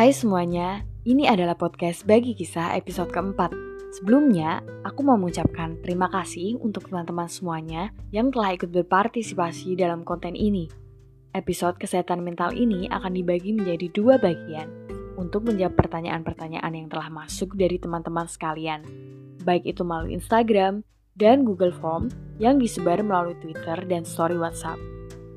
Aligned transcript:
Hai 0.00 0.16
semuanya, 0.16 0.80
ini 1.04 1.28
adalah 1.28 1.60
podcast 1.60 2.08
Bagi 2.08 2.32
Kisah 2.32 2.72
episode 2.72 3.12
keempat. 3.12 3.52
Sebelumnya, 4.00 4.64
aku 4.80 5.04
mau 5.04 5.20
mengucapkan 5.20 5.76
terima 5.84 6.08
kasih 6.08 6.56
untuk 6.56 6.88
teman-teman 6.88 7.28
semuanya 7.28 7.92
yang 8.08 8.32
telah 8.32 8.56
ikut 8.56 8.72
berpartisipasi 8.72 9.76
dalam 9.76 10.00
konten 10.00 10.32
ini. 10.32 10.72
Episode 11.36 11.76
kesehatan 11.76 12.24
mental 12.24 12.56
ini 12.56 12.88
akan 12.88 13.12
dibagi 13.12 13.52
menjadi 13.52 13.92
dua 13.92 14.16
bagian 14.16 14.72
untuk 15.20 15.44
menjawab 15.44 15.76
pertanyaan-pertanyaan 15.76 16.72
yang 16.72 16.88
telah 16.88 17.12
masuk 17.12 17.52
dari 17.60 17.76
teman-teman 17.76 18.24
sekalian, 18.24 18.80
baik 19.44 19.68
itu 19.68 19.84
melalui 19.84 20.16
Instagram 20.16 20.80
dan 21.20 21.44
Google 21.44 21.76
Form 21.76 22.08
yang 22.40 22.56
disebar 22.56 23.04
melalui 23.04 23.36
Twitter 23.44 23.76
dan 23.84 24.08
story 24.08 24.40
WhatsApp. 24.40 24.80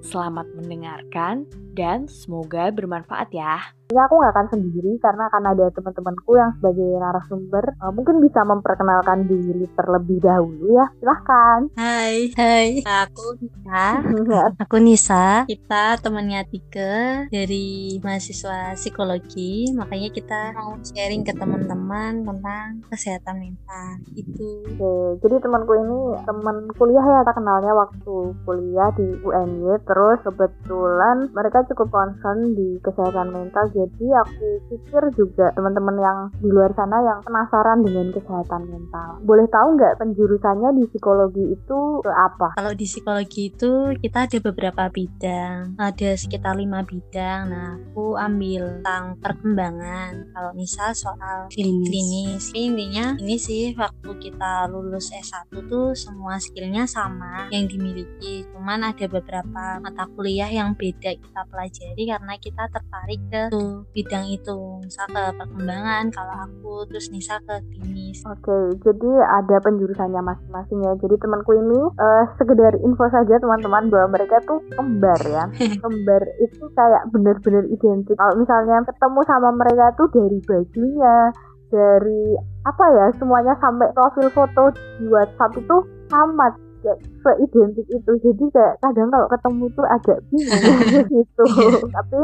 Selamat 0.08 0.48
mendengarkan 0.56 1.52
dan 1.74 2.06
semoga 2.06 2.70
bermanfaat 2.70 3.34
ya. 3.34 3.74
Ini 3.94 4.00
aku 4.00 4.16
nggak 4.16 4.34
akan 4.34 4.48
sendiri 4.50 4.98
karena 5.04 5.30
akan 5.30 5.44
ada 5.54 5.66
teman-temanku 5.70 6.34
yang 6.34 6.50
sebagai 6.58 6.98
narasumber 6.98 7.78
uh, 7.78 7.94
mungkin 7.94 8.24
bisa 8.24 8.42
memperkenalkan 8.42 9.28
diri 9.28 9.70
terlebih 9.76 10.18
dahulu 10.18 10.66
ya. 10.72 10.88
Silahkan. 10.98 11.60
Hai, 11.78 12.32
hai. 12.34 12.82
Aku 12.82 13.38
Nisa. 13.38 13.86
aku 14.66 14.76
Nisa. 14.82 15.26
Kita 15.46 16.00
temannya 16.02 16.42
Tika 16.48 17.28
dari 17.30 18.00
mahasiswa 18.02 18.74
psikologi. 18.74 19.70
Makanya 19.76 20.10
kita 20.10 20.58
mau 20.58 20.80
sharing 20.82 21.22
ke 21.28 21.36
teman-teman 21.36 22.24
tentang 22.24 22.82
kesehatan 22.88 23.46
mental. 23.46 23.90
Itu. 24.16 24.64
Oke, 24.74 24.94
jadi 25.28 25.44
temanku 25.44 25.74
ini 25.76 26.00
teman 26.24 26.72
kuliah 26.80 27.04
ya 27.04 27.20
tak 27.28 27.36
kenalnya 27.36 27.76
waktu 27.76 28.16
kuliah 28.48 28.90
di 28.96 29.08
UNY. 29.22 29.76
Terus 29.86 30.18
kebetulan 30.24 31.30
mereka 31.36 31.63
cukup 31.70 31.88
concern 31.92 32.56
di 32.56 32.80
kesehatan 32.84 33.30
mental 33.32 33.66
jadi 33.74 34.06
aku 34.24 34.48
pikir 34.70 35.04
juga 35.16 35.52
teman-teman 35.56 35.98
yang 36.00 36.18
di 36.40 36.50
luar 36.50 36.72
sana 36.76 37.02
yang 37.02 37.20
penasaran 37.26 37.82
dengan 37.82 38.12
kesehatan 38.14 38.64
mental. 38.70 39.10
Boleh 39.24 39.48
tahu 39.50 39.78
nggak 39.80 39.98
penjurusannya 40.00 40.70
di 40.78 40.84
psikologi 40.90 41.46
itu 41.54 41.80
ke 42.04 42.12
apa? 42.12 42.58
Kalau 42.58 42.74
di 42.74 42.86
psikologi 42.86 43.50
itu 43.54 43.96
kita 44.00 44.30
ada 44.30 44.38
beberapa 44.40 44.84
bidang 44.90 45.76
ada 45.78 46.10
sekitar 46.16 46.56
lima 46.58 46.86
bidang. 46.86 47.42
Nah 47.50 47.70
aku 47.80 48.16
ambil 48.18 48.80
tentang 48.80 49.18
perkembangan. 49.20 50.34
Kalau 50.34 50.52
misal 50.56 50.94
soal 50.94 51.50
klinis, 51.50 51.90
klinis. 51.90 52.44
intinya 52.54 53.18
ini 53.20 53.38
sih 53.38 53.74
waktu 53.76 54.10
kita 54.20 54.70
lulus 54.70 55.12
S1 55.12 55.50
tuh 55.68 55.94
semua 55.98 56.38
skillnya 56.40 56.86
sama 56.86 57.48
yang 57.50 57.68
dimiliki. 57.68 58.48
Cuman 58.54 58.86
ada 58.86 59.06
beberapa 59.08 59.80
mata 59.82 60.06
kuliah 60.14 60.50
yang 60.50 60.76
beda. 60.78 61.16
Kita 61.16 61.42
pelajari 61.54 62.04
karena 62.10 62.34
kita 62.42 62.64
tertarik 62.74 63.22
ke 63.30 63.42
tuh 63.54 63.86
bidang 63.94 64.26
itu 64.34 64.82
misal 64.82 65.06
ke 65.06 65.24
perkembangan 65.38 66.10
kalau 66.10 66.36
aku 66.50 66.74
terus 66.90 67.14
Nisa 67.14 67.38
ke 67.46 67.62
klinis 67.70 68.26
oke 68.26 68.82
jadi 68.82 69.12
ada 69.40 69.58
penjurusannya 69.62 70.22
masing-masing 70.22 70.80
ya. 70.82 70.94
Jadi 71.00 71.16
temanku 71.22 71.52
ini 71.54 71.80
uh, 72.00 72.24
sekedar 72.40 72.74
info 72.82 73.06
saja 73.10 73.38
teman-teman 73.38 73.92
bahwa 73.92 74.18
mereka 74.18 74.42
tuh 74.46 74.60
kembar 74.74 75.20
ya. 75.28 75.46
Kembar 75.84 76.22
itu 76.42 76.64
kayak 76.74 77.04
bener-bener 77.12 77.68
identik. 77.70 78.16
Kalau 78.18 78.36
misalnya 78.40 78.82
ketemu 78.88 79.20
sama 79.28 79.50
mereka 79.54 79.86
tuh 80.00 80.08
dari 80.12 80.40
bajunya 80.44 81.32
dari 81.74 82.38
apa 82.70 82.86
ya 82.86 83.08
semuanya 83.18 83.58
sampai 83.58 83.90
profil 83.98 84.30
foto 84.30 84.70
di 85.02 85.10
WhatsApp 85.10 85.58
itu 85.58 85.78
sama 86.14 86.54
kayak 86.84 87.00
seidentik 87.24 87.88
itu 87.88 88.12
jadi 88.20 88.46
kayak 88.52 88.76
kadang 88.84 89.08
kalau 89.08 89.28
ketemu 89.32 89.66
tuh 89.72 89.86
agak 89.88 90.18
bingung 90.30 90.80
gitu 91.16 91.46
tapi 91.90 92.18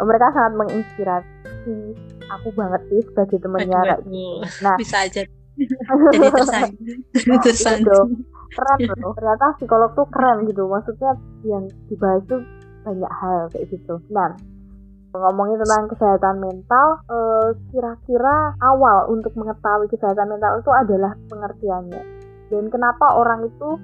mereka 0.00 0.26
sangat 0.34 0.52
menginspirasi 0.58 1.74
aku 2.30 2.48
banget 2.54 2.80
sih 2.88 3.00
sebagai 3.10 3.38
temennya 3.42 3.78
kayak 3.84 4.00
gitu. 4.06 4.64
Nah, 4.64 4.74
bisa 4.78 4.96
aja 5.04 5.22
jadi 6.14 6.28
tersanjung. 7.44 8.08
Gitu. 8.16 8.28
keren 8.56 8.78
loh. 8.98 9.12
Ternyata 9.14 9.46
psikolog 9.58 9.90
tuh 9.94 10.06
keren 10.10 10.46
gitu. 10.48 10.66
Maksudnya 10.66 11.14
yang 11.46 11.64
dibahas 11.86 12.22
tuh 12.26 12.40
banyak 12.82 13.12
hal 13.12 13.38
kayak 13.52 13.66
gitu. 13.70 13.94
Nah, 14.10 14.34
ngomongin 15.10 15.58
tentang 15.58 15.90
kesehatan 15.90 16.36
mental, 16.38 16.86
eh, 17.10 17.48
kira-kira 17.74 18.54
awal 18.62 19.10
untuk 19.10 19.34
mengetahui 19.34 19.90
kesehatan 19.90 20.30
mental 20.30 20.62
itu 20.62 20.70
adalah 20.70 21.12
pengertiannya. 21.30 22.02
Dan 22.50 22.66
kenapa 22.70 23.14
orang 23.14 23.46
itu 23.46 23.78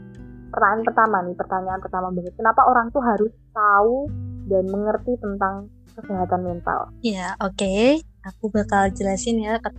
pertanyaan 0.56 0.88
pertama 0.88 1.16
nih, 1.20 1.36
pertanyaan 1.36 1.80
pertama 1.84 2.08
banget. 2.08 2.32
Kenapa 2.32 2.60
orang 2.64 2.88
tuh 2.88 3.04
harus 3.04 3.32
tahu 3.52 4.08
dan 4.48 4.64
mengerti 4.72 5.12
tentang 5.20 5.68
kesehatan 5.96 6.40
mental. 6.44 6.80
Ya, 7.00 7.34
oke. 7.40 7.56
Okay. 7.56 8.04
Aku 8.26 8.50
bakal 8.50 8.90
jelasin 8.90 9.38
ya 9.38 9.62
ke, 9.62 9.70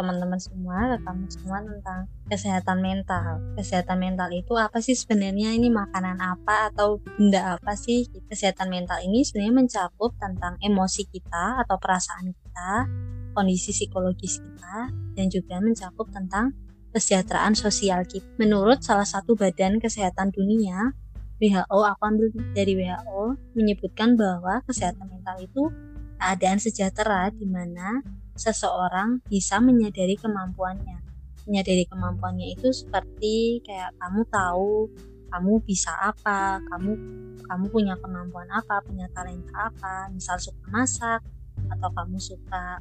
teman-teman 0.00 0.40
semua, 0.40 0.96
ke 0.96 0.98
kamu 1.04 1.28
semua 1.28 1.60
tentang 1.60 2.08
kesehatan 2.24 2.80
mental. 2.80 3.36
Kesehatan 3.52 4.00
mental 4.00 4.32
itu 4.32 4.56
apa 4.56 4.80
sih 4.80 4.96
sebenarnya? 4.96 5.52
Ini 5.52 5.68
makanan 5.68 6.16
apa 6.16 6.72
atau 6.72 7.04
benda 7.04 7.60
apa 7.60 7.76
sih? 7.76 8.08
Kesehatan 8.32 8.72
mental 8.72 9.04
ini 9.04 9.20
sebenarnya 9.28 9.54
mencakup 9.60 10.16
tentang 10.16 10.56
emosi 10.64 11.04
kita 11.04 11.60
atau 11.68 11.76
perasaan 11.76 12.32
kita, 12.32 12.88
kondisi 13.36 13.76
psikologis 13.76 14.40
kita, 14.40 14.88
dan 15.12 15.26
juga 15.28 15.60
mencakup 15.60 16.08
tentang 16.08 16.56
kesejahteraan 16.96 17.52
sosial 17.52 18.08
kita. 18.08 18.24
Menurut 18.40 18.80
salah 18.80 19.04
satu 19.04 19.36
badan 19.36 19.76
kesehatan 19.76 20.32
dunia, 20.32 20.96
WHO, 21.36 21.78
aku 21.84 22.02
ambil 22.08 22.32
dari 22.56 22.72
WHO, 22.72 23.36
menyebutkan 23.52 24.16
bahwa 24.16 24.64
kesehatan 24.64 25.04
mental 25.12 25.36
itu 25.36 25.68
keadaan 26.16 26.56
sejahtera 26.56 27.28
di 27.28 27.44
mana 27.44 28.00
seseorang 28.32 29.20
bisa 29.28 29.60
menyadari 29.60 30.16
kemampuannya. 30.16 31.04
Menyadari 31.44 31.84
kemampuannya 31.84 32.56
itu 32.56 32.72
seperti 32.72 33.60
kayak 33.60 33.92
kamu 34.00 34.24
tahu 34.32 34.88
kamu 35.28 35.60
bisa 35.68 35.92
apa, 36.00 36.64
kamu 36.72 36.96
kamu 37.44 37.64
punya 37.68 37.94
kemampuan 38.00 38.48
apa, 38.48 38.80
punya 38.80 39.04
talenta 39.12 39.68
apa, 39.68 40.08
misal 40.08 40.40
suka 40.40 40.64
masak 40.72 41.20
atau 41.68 41.92
kamu 41.92 42.16
suka 42.16 42.80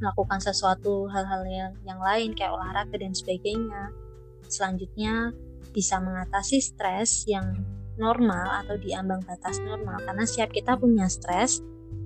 melakukan 0.00 0.40
sesuatu 0.40 1.08
hal-hal 1.10 1.42
yang, 1.46 1.72
yang 1.84 2.00
lain 2.00 2.32
kayak 2.32 2.54
olahraga 2.54 2.96
dan 2.96 3.12
sebagainya. 3.12 3.92
Selanjutnya 4.48 5.32
bisa 5.72 6.00
mengatasi 6.00 6.60
stres 6.60 7.24
yang 7.24 7.64
normal 7.96 8.64
atau 8.64 8.76
di 8.80 8.92
ambang 8.96 9.20
batas 9.24 9.60
normal 9.60 10.00
karena 10.04 10.24
setiap 10.24 10.50
kita 10.52 10.76
punya 10.80 11.08
stres 11.08 11.60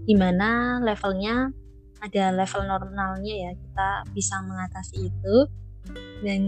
di 0.06 0.14
mana 0.14 0.82
levelnya 0.82 1.50
ada 2.02 2.34
level 2.34 2.62
normalnya 2.66 3.34
ya 3.34 3.52
kita 3.54 3.90
bisa 4.14 4.42
mengatasi 4.42 5.10
itu 5.10 5.36
dan 6.22 6.42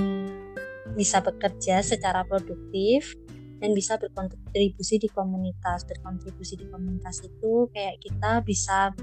bisa 0.94 1.22
bekerja 1.22 1.82
secara 1.82 2.26
produktif 2.26 3.14
dan 3.58 3.74
bisa 3.74 3.98
berkontribusi 3.98 5.02
di 5.02 5.08
komunitas 5.10 5.86
berkontribusi 5.86 6.58
di 6.58 6.66
komunitas 6.70 7.22
itu 7.22 7.66
kayak 7.70 7.98
kita 8.02 8.42
bisa 8.42 8.94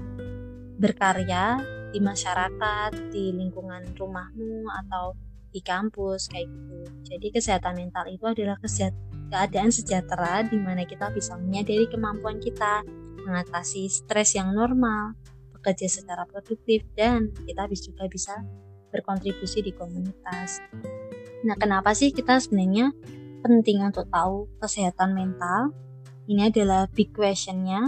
berkarya 0.76 1.60
di 1.90 2.00
masyarakat 2.02 2.90
di 3.12 3.34
lingkungan 3.34 3.94
rumahmu 3.94 4.66
atau 4.84 5.14
di 5.50 5.64
kampus 5.64 6.28
kayak 6.28 6.52
gitu. 6.52 6.78
Jadi 7.08 7.26
kesehatan 7.32 7.80
mental 7.80 8.04
itu 8.12 8.24
adalah 8.28 8.60
keadaan 9.32 9.72
sejahtera 9.72 10.44
di 10.44 10.60
mana 10.60 10.84
kita 10.84 11.08
bisa 11.10 11.34
menyadari 11.40 11.88
kemampuan 11.88 12.36
kita, 12.38 12.84
mengatasi 13.24 13.88
stres 13.88 14.36
yang 14.36 14.52
normal, 14.52 15.16
bekerja 15.56 15.88
secara 15.88 16.28
produktif 16.28 16.84
dan 16.92 17.32
kita 17.48 17.66
juga 17.72 18.04
bisa 18.06 18.34
berkontribusi 18.92 19.64
di 19.64 19.72
komunitas. 19.74 20.62
Nah, 21.42 21.56
kenapa 21.58 21.96
sih 21.96 22.14
kita 22.14 22.38
sebenarnya 22.38 22.92
penting 23.42 23.82
untuk 23.82 24.06
tahu 24.12 24.46
kesehatan 24.62 25.16
mental? 25.16 25.74
Ini 26.26 26.50
adalah 26.50 26.90
big 26.90 27.14
questionnya 27.14 27.86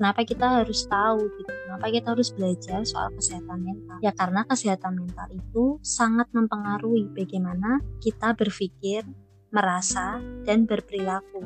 kenapa 0.00 0.24
kita 0.24 0.64
harus 0.64 0.88
tahu 0.88 1.28
gitu? 1.36 1.52
Kenapa 1.68 1.86
kita 1.92 2.16
harus 2.16 2.32
belajar 2.32 2.80
soal 2.88 3.12
kesehatan 3.12 3.60
mental? 3.60 4.00
Ya 4.00 4.16
karena 4.16 4.48
kesehatan 4.48 4.96
mental 4.96 5.28
itu 5.28 5.76
sangat 5.84 6.32
mempengaruhi 6.32 7.12
bagaimana 7.12 7.84
kita 8.00 8.32
berpikir 8.32 9.04
merasa 9.52 10.16
dan 10.48 10.64
berperilaku. 10.64 11.44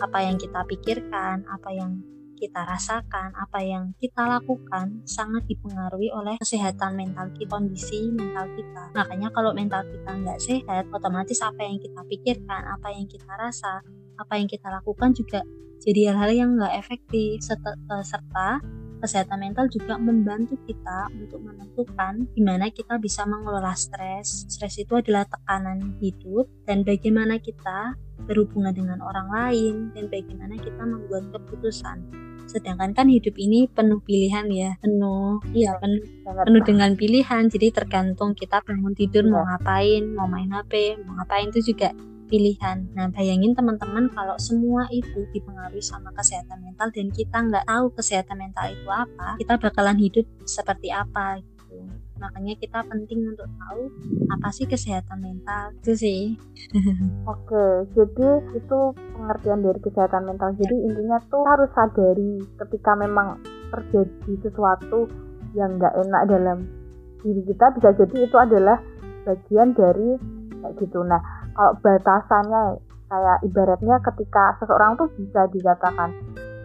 Apa 0.00 0.24
yang 0.24 0.40
kita 0.40 0.64
pikirkan 0.64 1.44
apa 1.44 1.76
yang 1.76 2.00
kita 2.40 2.64
rasakan, 2.64 3.36
apa 3.36 3.60
yang 3.60 3.92
kita 4.00 4.40
lakukan 4.40 5.04
sangat 5.04 5.44
dipengaruhi 5.44 6.08
oleh 6.08 6.40
kesehatan 6.40 6.96
mental 6.96 7.28
kita, 7.36 7.52
kondisi 7.52 8.08
mental 8.16 8.48
kita. 8.56 8.96
Makanya 8.96 9.28
kalau 9.28 9.52
mental 9.52 9.84
kita 9.84 10.08
nggak 10.08 10.40
sehat, 10.40 10.88
otomatis 10.88 11.36
apa 11.44 11.60
yang 11.60 11.76
kita 11.76 12.00
pikirkan, 12.08 12.64
apa 12.64 12.96
yang 12.96 13.04
kita 13.04 13.28
rasa, 13.36 13.84
apa 14.20 14.36
yang 14.36 14.46
kita 14.46 14.68
lakukan 14.68 15.16
juga 15.16 15.40
jadi 15.80 16.12
hal-hal 16.12 16.30
yang 16.36 16.50
nggak 16.60 16.76
efektif 16.76 17.40
serta, 17.40 17.72
eh, 17.72 18.04
serta 18.04 18.48
kesehatan 19.00 19.40
mental 19.40 19.64
juga 19.72 19.96
membantu 19.96 20.60
kita 20.68 21.08
untuk 21.16 21.40
menentukan 21.40 22.28
gimana 22.36 22.68
kita 22.68 23.00
bisa 23.00 23.24
mengelola 23.24 23.72
stres. 23.72 24.44
Stres 24.44 24.76
itu 24.76 24.92
adalah 24.92 25.24
tekanan 25.24 25.96
hidup 26.04 26.52
dan 26.68 26.84
bagaimana 26.84 27.40
kita 27.40 27.96
berhubungan 28.28 28.76
dengan 28.76 29.00
orang 29.00 29.32
lain 29.32 29.74
dan 29.96 30.12
bagaimana 30.12 30.60
kita 30.60 30.84
membuat 30.84 31.32
keputusan 31.32 32.28
sedangkan 32.50 32.90
kan 32.90 33.06
hidup 33.06 33.38
ini 33.38 33.70
penuh 33.70 34.02
pilihan 34.02 34.50
ya 34.50 34.74
penuh 34.82 35.38
iya 35.54 35.78
penuh 35.78 36.02
penuh 36.26 36.62
dengan 36.66 36.98
pilihan 36.98 37.46
jadi 37.46 37.70
tergantung 37.70 38.34
kita 38.34 38.58
bangun 38.66 38.90
tidur 38.90 39.22
mau 39.30 39.46
iya. 39.46 39.54
ngapain 39.54 40.02
mau 40.10 40.26
main 40.26 40.50
HP 40.50 40.98
mau 41.06 41.14
ngapain 41.22 41.46
itu 41.54 41.70
juga 41.70 41.94
pilihan. 42.30 42.86
Nah, 42.94 43.10
bayangin 43.10 43.52
teman-teman 43.52 44.06
kalau 44.14 44.38
semua 44.38 44.86
itu 44.94 45.26
dipengaruhi 45.34 45.82
sama 45.82 46.14
kesehatan 46.14 46.62
mental 46.62 46.94
dan 46.94 47.10
kita 47.10 47.36
nggak 47.42 47.66
tahu 47.66 47.90
kesehatan 47.98 48.38
mental 48.38 48.70
itu 48.70 48.86
apa, 48.86 49.34
kita 49.42 49.58
bakalan 49.58 49.98
hidup 49.98 50.24
seperti 50.46 50.94
apa 50.94 51.42
gitu. 51.42 51.82
Makanya 52.20 52.54
kita 52.60 52.84
penting 52.84 53.32
untuk 53.32 53.48
tahu 53.48 53.82
apa 54.28 54.48
sih 54.52 54.68
kesehatan 54.68 55.18
mental. 55.24 55.72
Itu 55.80 55.96
sih. 55.96 56.36
Oke 57.32 57.88
jadi 57.96 58.28
itu 58.54 58.78
pengertian 59.16 59.64
dari 59.64 59.80
kesehatan 59.80 60.28
mental. 60.28 60.52
Jadi 60.60 60.76
ya. 60.76 60.84
intinya 60.86 61.18
tuh 61.32 61.42
harus 61.48 61.72
sadari 61.72 62.44
ketika 62.60 62.92
memang 62.94 63.40
terjadi 63.72 64.32
sesuatu 64.44 65.08
yang 65.56 65.80
nggak 65.80 65.96
enak 65.96 66.22
dalam 66.28 66.58
diri 67.24 67.42
kita 67.48 67.66
bisa 67.76 67.88
jadi 67.96 68.16
itu 68.28 68.36
adalah 68.36 68.78
bagian 69.24 69.72
dari 69.72 70.20
kayak 70.60 70.76
gitu. 70.76 71.00
Nah 71.00 71.39
kalau 71.60 71.76
batasannya 71.84 72.80
kayak 73.12 73.38
ibaratnya 73.44 74.00
ketika 74.00 74.56
seseorang 74.56 74.96
tuh 74.96 75.12
bisa 75.20 75.44
dikatakan 75.52 76.08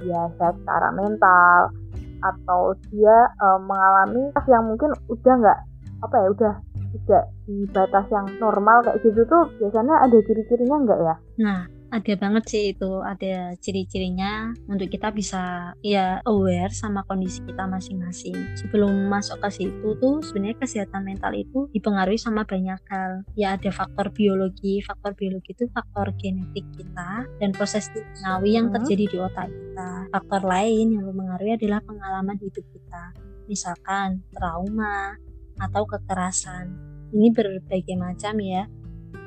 ya 0.08 0.24
secara 0.40 0.88
mental 0.96 1.76
atau 2.24 2.72
dia 2.88 3.28
uh, 3.44 3.60
mengalami 3.60 4.32
yang 4.48 4.64
mungkin 4.64 4.96
udah 5.12 5.34
nggak 5.36 5.60
apa 6.00 6.16
ya 6.16 6.28
udah 6.32 6.54
tidak 6.96 7.24
di 7.44 7.68
batas 7.76 8.08
yang 8.08 8.24
normal 8.40 8.88
kayak 8.88 9.04
gitu 9.04 9.28
tuh 9.28 9.52
biasanya 9.60 10.00
ada 10.00 10.16
ciri-cirinya 10.24 10.78
nggak 10.88 11.00
ya? 11.04 11.16
Nah 11.44 11.75
ada 11.96 12.14
banget 12.20 12.44
sih 12.52 12.64
itu 12.76 13.00
ada 13.00 13.56
ciri-cirinya 13.64 14.52
untuk 14.68 14.92
kita 14.92 15.16
bisa 15.16 15.72
ya 15.80 16.20
aware 16.28 16.76
sama 16.76 17.08
kondisi 17.08 17.40
kita 17.48 17.64
masing-masing. 17.64 18.36
Sebelum 18.60 19.08
masuk 19.08 19.40
ke 19.40 19.64
situ 19.64 19.96
tuh 20.04 20.20
sebenarnya 20.20 20.60
kesehatan 20.60 21.08
mental 21.08 21.32
itu 21.32 21.72
dipengaruhi 21.72 22.20
sama 22.20 22.44
banyak 22.44 22.76
hal. 22.92 23.24
Ya 23.40 23.56
ada 23.56 23.72
faktor 23.72 24.12
biologi 24.12 24.84
faktor 24.84 25.16
biologi 25.16 25.56
itu 25.56 25.72
faktor 25.72 26.12
genetik 26.20 26.68
kita 26.76 27.24
dan 27.40 27.50
proses 27.56 27.88
kimiawi 27.96 28.60
yang 28.60 28.68
hmm. 28.68 28.76
terjadi 28.76 29.06
di 29.08 29.18
otak 29.24 29.48
kita. 29.48 29.90
Faktor 30.12 30.42
lain 30.44 31.00
yang 31.00 31.04
mempengaruhi 31.08 31.56
adalah 31.56 31.80
pengalaman 31.80 32.36
hidup 32.44 32.66
kita. 32.76 33.16
Misalkan 33.48 34.20
trauma 34.36 35.16
atau 35.64 35.88
kekerasan. 35.88 36.76
Ini 37.16 37.32
berbagai 37.32 37.96
macam 37.96 38.36
ya 38.44 38.68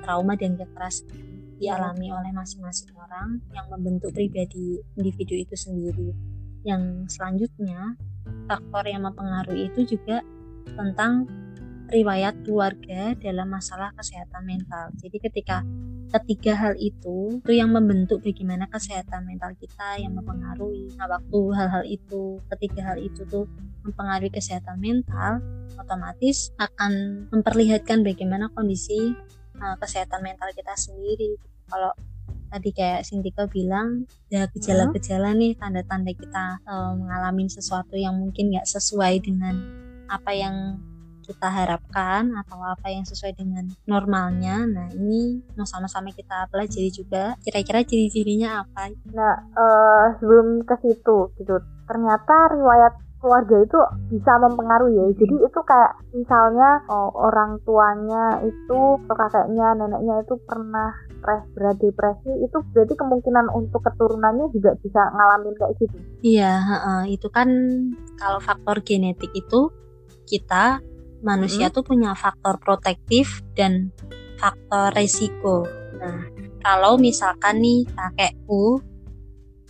trauma 0.04 0.36
dan 0.36 0.60
kekerasan 0.60 1.27
dialami 1.58 2.08
oleh 2.14 2.31
masing-masing 2.32 2.94
orang 2.94 3.43
yang 3.50 3.66
membentuk 3.69 4.14
pribadi 4.14 4.78
individu 4.94 5.34
itu 5.34 5.55
sendiri. 5.58 6.14
Yang 6.62 7.12
selanjutnya, 7.19 7.99
faktor 8.46 8.84
yang 8.87 9.05
mempengaruhi 9.05 9.69
itu 9.75 9.99
juga 9.99 10.22
tentang 10.72 11.26
riwayat 11.88 12.44
keluarga 12.44 13.16
dalam 13.16 13.49
masalah 13.49 13.90
kesehatan 13.96 14.44
mental. 14.44 14.93
Jadi 15.00 15.16
ketika 15.19 15.64
ketiga 16.08 16.56
hal 16.56 16.75
itu 16.81 17.40
itu 17.40 17.52
yang 17.52 17.72
membentuk 17.72 18.25
bagaimana 18.25 18.64
kesehatan 18.69 19.28
mental 19.28 19.52
kita 19.56 20.00
yang 20.00 20.16
mempengaruhi. 20.16 20.88
Nah, 20.96 21.08
waktu 21.08 21.40
hal-hal 21.52 21.84
itu, 21.84 22.40
ketiga 22.56 22.93
hal 22.93 22.99
itu 23.00 23.25
tuh 23.28 23.44
mempengaruhi 23.84 24.32
kesehatan 24.32 24.81
mental, 24.81 25.40
otomatis 25.76 26.52
akan 26.61 27.25
memperlihatkan 27.32 28.04
bagaimana 28.04 28.52
kondisi 28.52 29.16
uh, 29.60 29.76
kesehatan 29.78 30.22
mental 30.22 30.50
kita 30.55 30.75
sendiri 30.75 31.37
kalau 31.69 31.93
tadi 32.49 32.72
kayak 32.72 33.05
Sintika 33.05 33.44
bilang 33.44 34.08
ya 34.32 34.49
gejala-gejala 34.49 35.37
nih 35.37 35.52
tanda-tanda 35.60 36.12
kita 36.16 36.64
uh, 36.64 36.96
mengalami 36.96 37.46
sesuatu 37.46 37.94
yang 37.94 38.16
mungkin 38.16 38.56
nggak 38.56 38.64
sesuai 38.66 39.20
dengan 39.20 39.55
apa 40.08 40.32
yang 40.32 40.81
kita 41.28 41.44
harapkan 41.44 42.32
atau 42.40 42.56
apa 42.64 42.88
yang 42.88 43.05
sesuai 43.05 43.37
dengan 43.37 43.69
normalnya. 43.84 44.64
Nah 44.64 44.88
ini 44.96 45.44
mau 45.61 45.69
sama-sama 45.69 46.08
kita 46.16 46.49
pelajari 46.49 46.88
juga 46.88 47.37
kira-kira 47.44 47.84
ciri-cirinya 47.84 48.64
apa. 48.64 48.88
Nah 49.12 49.37
uh, 49.52 50.04
sebelum 50.16 50.64
ke 50.64 50.75
situ 50.81 51.37
gitu 51.37 51.61
ternyata 51.84 52.56
riwayat 52.56 52.96
keluarga 53.18 53.56
itu 53.62 53.78
bisa 54.14 54.32
mempengaruhi 54.38 54.94
ya 54.94 55.06
jadi 55.18 55.36
itu 55.42 55.60
kayak 55.66 55.92
misalnya 56.14 56.82
oh, 56.86 57.10
orang 57.14 57.58
tuanya 57.66 58.42
itu 58.46 58.80
atau 59.06 59.14
kakeknya 59.14 59.74
neneknya 59.74 60.22
itu 60.22 60.34
pernah 60.46 60.94
stres 61.18 61.42
berat 61.58 61.76
depresi 61.82 62.30
itu 62.46 62.58
berarti 62.70 62.94
kemungkinan 62.94 63.46
untuk 63.50 63.82
keturunannya 63.82 64.46
juga 64.54 64.78
bisa 64.78 65.02
ngalamin 65.10 65.54
kayak 65.58 65.72
gitu 65.82 65.96
iya 66.22 66.54
uh, 66.62 67.04
itu 67.10 67.26
kan 67.28 67.48
kalau 68.18 68.38
faktor 68.38 68.78
genetik 68.86 69.34
itu 69.34 69.70
kita 70.30 70.78
manusia 71.22 71.68
hmm. 71.68 71.74
tuh 71.74 71.82
punya 71.82 72.14
faktor 72.14 72.62
protektif 72.62 73.42
dan 73.58 73.90
faktor 74.38 74.94
resiko 74.94 75.66
nah 75.98 76.22
kalau 76.62 76.94
misalkan 76.98 77.58
nih 77.58 77.82
kakekku 77.90 78.82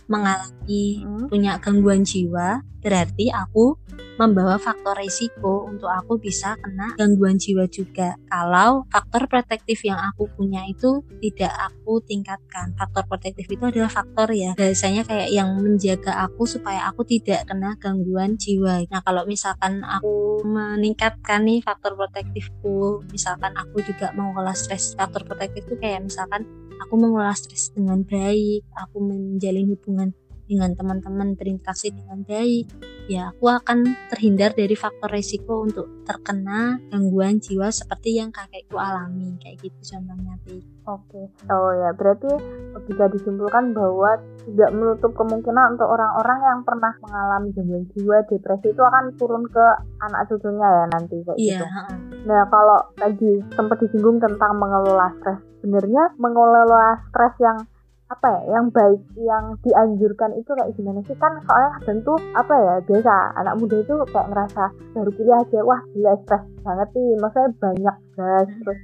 mengalami 0.09 1.05
hmm. 1.05 1.29
punya 1.29 1.61
gangguan 1.61 2.01
jiwa, 2.01 2.65
berarti 2.79 3.31
aku 3.31 3.77
membawa 4.19 4.59
faktor 4.59 4.99
risiko 4.99 5.63
untuk 5.63 5.87
aku 5.87 6.19
bisa 6.19 6.59
kena 6.59 6.91
gangguan 6.99 7.39
jiwa 7.39 7.71
juga. 7.71 8.19
Kalau 8.27 8.83
faktor 8.91 9.31
protektif 9.31 9.79
yang 9.87 9.95
aku 9.95 10.27
punya 10.35 10.67
itu 10.67 10.99
tidak 11.23 11.55
aku 11.71 12.03
tingkatkan. 12.03 12.75
Faktor 12.75 13.07
protektif 13.07 13.47
itu 13.47 13.63
adalah 13.63 13.87
faktor 13.87 14.27
ya, 14.35 14.51
biasanya 14.59 15.07
kayak 15.07 15.31
yang 15.31 15.55
menjaga 15.55 16.27
aku 16.27 16.43
supaya 16.43 16.83
aku 16.91 17.07
tidak 17.07 17.47
kena 17.47 17.79
gangguan 17.79 18.35
jiwa. 18.35 18.83
Nah, 18.91 18.99
kalau 18.99 19.23
misalkan 19.23 19.87
aku 19.87 20.43
meningkatkan 20.43 21.47
nih 21.47 21.63
faktor 21.63 21.95
protektifku, 21.95 23.07
misalkan 23.15 23.55
aku 23.55 23.79
juga 23.87 24.11
mengolah 24.11 24.55
stres, 24.55 24.99
faktor 24.99 25.23
protektif 25.23 25.63
itu 25.63 25.79
kayak 25.79 26.03
misalkan 26.03 26.43
aku 26.83 26.95
mengolah 26.99 27.35
stres 27.35 27.71
dengan 27.71 28.03
baik, 28.03 28.67
aku 28.75 28.99
menjalin 28.99 29.71
hubungan 29.71 30.11
dengan 30.49 30.73
teman-teman 30.73 31.37
berinteraksi 31.37 31.93
dengan 31.93 32.25
baik, 32.25 32.65
ya 33.05 33.29
aku 33.29 33.45
akan 33.53 33.85
terhindar 34.09 34.57
dari 34.57 34.73
faktor 34.73 35.13
resiko 35.13 35.61
untuk 35.61 36.01
terkena 36.09 36.81
gangguan 36.89 37.37
jiwa 37.37 37.69
seperti 37.69 38.17
yang 38.17 38.33
kakekku 38.33 38.81
alami 38.81 39.37
kayak 39.37 39.61
gitu 39.61 39.77
contohnya 39.93 40.33
Oke, 40.89 41.21
okay. 41.21 41.53
oh 41.53 41.69
ya 41.69 41.93
berarti 41.93 42.33
bisa 42.89 43.05
disimpulkan 43.13 43.77
bahwa 43.77 44.17
tidak 44.49 44.73
menutup 44.73 45.13
kemungkinan 45.13 45.77
untuk 45.77 45.85
orang-orang 45.85 46.39
yang 46.41 46.59
pernah 46.65 46.93
mengalami 47.05 47.53
gangguan 47.53 47.85
jiwa, 47.93 48.25
depresi 48.25 48.73
itu 48.73 48.81
akan 48.81 49.13
turun 49.21 49.45
ke 49.45 49.65
anak 50.01 50.25
cucunya 50.25 50.65
ya 50.65 50.85
nanti 50.89 51.21
kayak 51.21 51.37
yeah. 51.37 51.61
gitu. 51.61 51.65
Nah 52.25 52.41
kalau 52.49 52.79
tadi 52.97 53.31
sempat 53.53 53.77
disinggung 53.85 54.17
tentang 54.17 54.57
mengelola 54.57 55.13
stres, 55.21 55.37
sebenarnya 55.61 56.17
mengelola 56.17 57.05
stres 57.13 57.37
yang 57.37 57.57
apa 58.09 58.25
ya 58.25 58.41
yang 58.57 58.65
baik 58.73 59.01
yang 59.21 59.45
dianjurkan 59.61 60.33
itu 60.33 60.49
kayak 60.57 60.73
gimana 60.73 60.99
sih? 61.05 61.13
Kan 61.21 61.37
soalnya 61.45 61.77
tentu 61.85 62.17
apa 62.33 62.53
ya 62.57 62.75
biasa 62.81 63.13
anak 63.37 63.57
muda 63.61 63.77
itu 63.85 63.95
kayak 64.09 64.27
ngerasa 64.33 64.63
baru 64.97 65.11
kuliah 65.13 65.39
aja 65.45 65.59
wah 65.61 65.81
gila 65.93 66.13
stres 66.25 66.43
banget 66.65 66.89
sih 66.97 67.07
maksudnya 67.21 67.49
banyak 67.61 67.95
gas 68.17 68.47
terus 68.49 68.79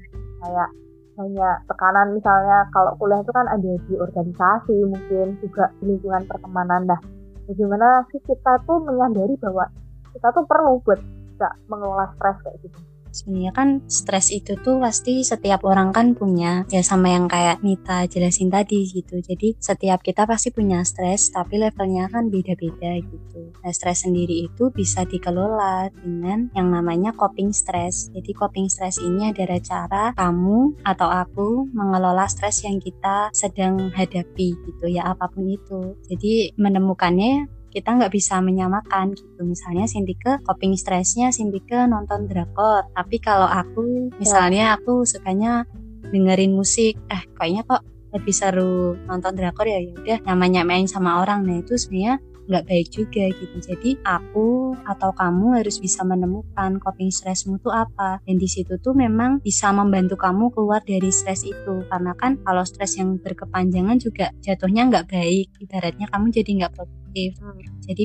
kayak 0.46 0.70
banyak 1.18 1.56
tekanan. 1.66 2.08
Misalnya 2.14 2.58
kalau 2.70 2.94
kuliah 3.02 3.20
itu 3.26 3.32
kan 3.34 3.48
ada 3.50 3.72
di 3.90 3.94
organisasi 3.98 4.78
mungkin 4.86 5.28
juga 5.42 5.74
di 5.82 5.84
lingkungan 5.90 6.24
pertemanan. 6.30 6.86
Dah 6.86 7.02
bagaimana 7.50 8.06
sih 8.14 8.22
kita 8.22 8.62
tuh 8.70 8.78
menyadari 8.86 9.34
bahwa 9.42 9.66
kita 10.14 10.28
tuh 10.34 10.46
perlu 10.46 10.82
buat 10.86 11.02
bisa 11.36 11.50
mengelola 11.68 12.08
stres 12.16 12.38
kayak 12.46 12.58
gitu 12.64 12.95
sebenarnya 13.16 13.56
kan 13.56 13.80
stres 13.88 14.36
itu 14.36 14.60
tuh 14.60 14.84
pasti 14.84 15.24
setiap 15.24 15.64
orang 15.64 15.96
kan 15.96 16.12
punya 16.12 16.68
ya 16.68 16.84
sama 16.84 17.16
yang 17.16 17.32
kayak 17.32 17.64
Nita 17.64 18.04
jelasin 18.12 18.52
tadi 18.52 18.84
gitu. 18.92 19.24
Jadi 19.24 19.56
setiap 19.56 20.04
kita 20.04 20.28
pasti 20.28 20.52
punya 20.52 20.84
stres 20.84 21.32
tapi 21.32 21.56
levelnya 21.56 22.12
kan 22.12 22.28
beda-beda 22.28 23.00
gitu. 23.00 23.56
Nah 23.64 23.72
stres 23.72 24.04
sendiri 24.04 24.52
itu 24.52 24.68
bisa 24.76 25.08
dikelola 25.08 25.88
dengan 25.96 26.52
yang 26.52 26.68
namanya 26.68 27.16
coping 27.16 27.56
stress. 27.56 28.12
Jadi 28.12 28.36
coping 28.36 28.68
stress 28.68 29.00
ini 29.00 29.32
adalah 29.32 29.64
cara 29.64 30.04
kamu 30.20 30.84
atau 30.84 31.08
aku 31.08 31.72
mengelola 31.72 32.28
stres 32.28 32.68
yang 32.68 32.84
kita 32.84 33.32
sedang 33.32 33.88
hadapi 33.96 34.52
gitu 34.52 34.86
ya 34.92 35.16
apa 35.16 35.32
pun 35.32 35.48
itu. 35.48 35.96
Jadi 36.12 36.52
menemukannya 36.60 37.48
kita 37.76 37.92
nggak 38.00 38.14
bisa 38.16 38.40
menyamakan 38.40 39.12
gitu. 39.12 39.44
Misalnya 39.44 39.84
Sindike 39.84 40.40
coping 40.48 40.80
stressnya 40.80 41.36
Sindike 41.36 41.76
nonton 41.92 42.32
drakor. 42.32 42.88
Tapi 42.96 43.20
kalau 43.20 43.52
aku 43.52 44.16
misalnya 44.16 44.80
aku 44.80 45.04
sukanya 45.04 45.68
dengerin 46.08 46.56
musik 46.56 46.96
eh 47.12 47.24
kayaknya 47.36 47.68
kok 47.68 47.84
lebih 48.16 48.32
seru 48.32 48.96
nonton 49.12 49.36
drakor 49.36 49.68
ya 49.68 49.84
udah 49.84 50.24
namanya 50.24 50.64
main 50.64 50.88
sama 50.88 51.20
orang. 51.20 51.44
Nah 51.44 51.60
itu 51.60 51.76
sebenarnya 51.76 52.24
nggak 52.46 52.64
baik 52.64 52.88
juga 52.94 53.26
gitu. 53.34 53.58
Jadi 53.60 54.00
aku 54.06 54.78
atau 54.86 55.12
kamu 55.12 55.60
harus 55.60 55.82
bisa 55.82 56.06
menemukan 56.06 56.78
coping 56.80 57.12
stressmu 57.12 57.60
tuh 57.60 57.76
apa. 57.76 58.24
Dan 58.24 58.40
di 58.40 58.48
situ 58.48 58.80
tuh 58.80 58.96
memang 58.96 59.44
bisa 59.44 59.74
membantu 59.76 60.16
kamu 60.16 60.54
keluar 60.54 60.80
dari 60.86 61.12
stres 61.12 61.44
itu. 61.44 61.84
Karena 61.92 62.16
kan 62.16 62.40
kalau 62.46 62.64
stres 62.64 62.96
yang 62.96 63.20
berkepanjangan 63.20 63.98
juga 64.00 64.32
jatuhnya 64.40 64.88
nggak 64.88 65.06
baik. 65.12 65.48
Ibaratnya 65.60 66.08
kamu 66.08 66.26
jadi 66.32 66.52
nggak 66.64 66.74
produktif 66.78 67.05
hmm. 67.16 67.86
jadi 67.88 68.04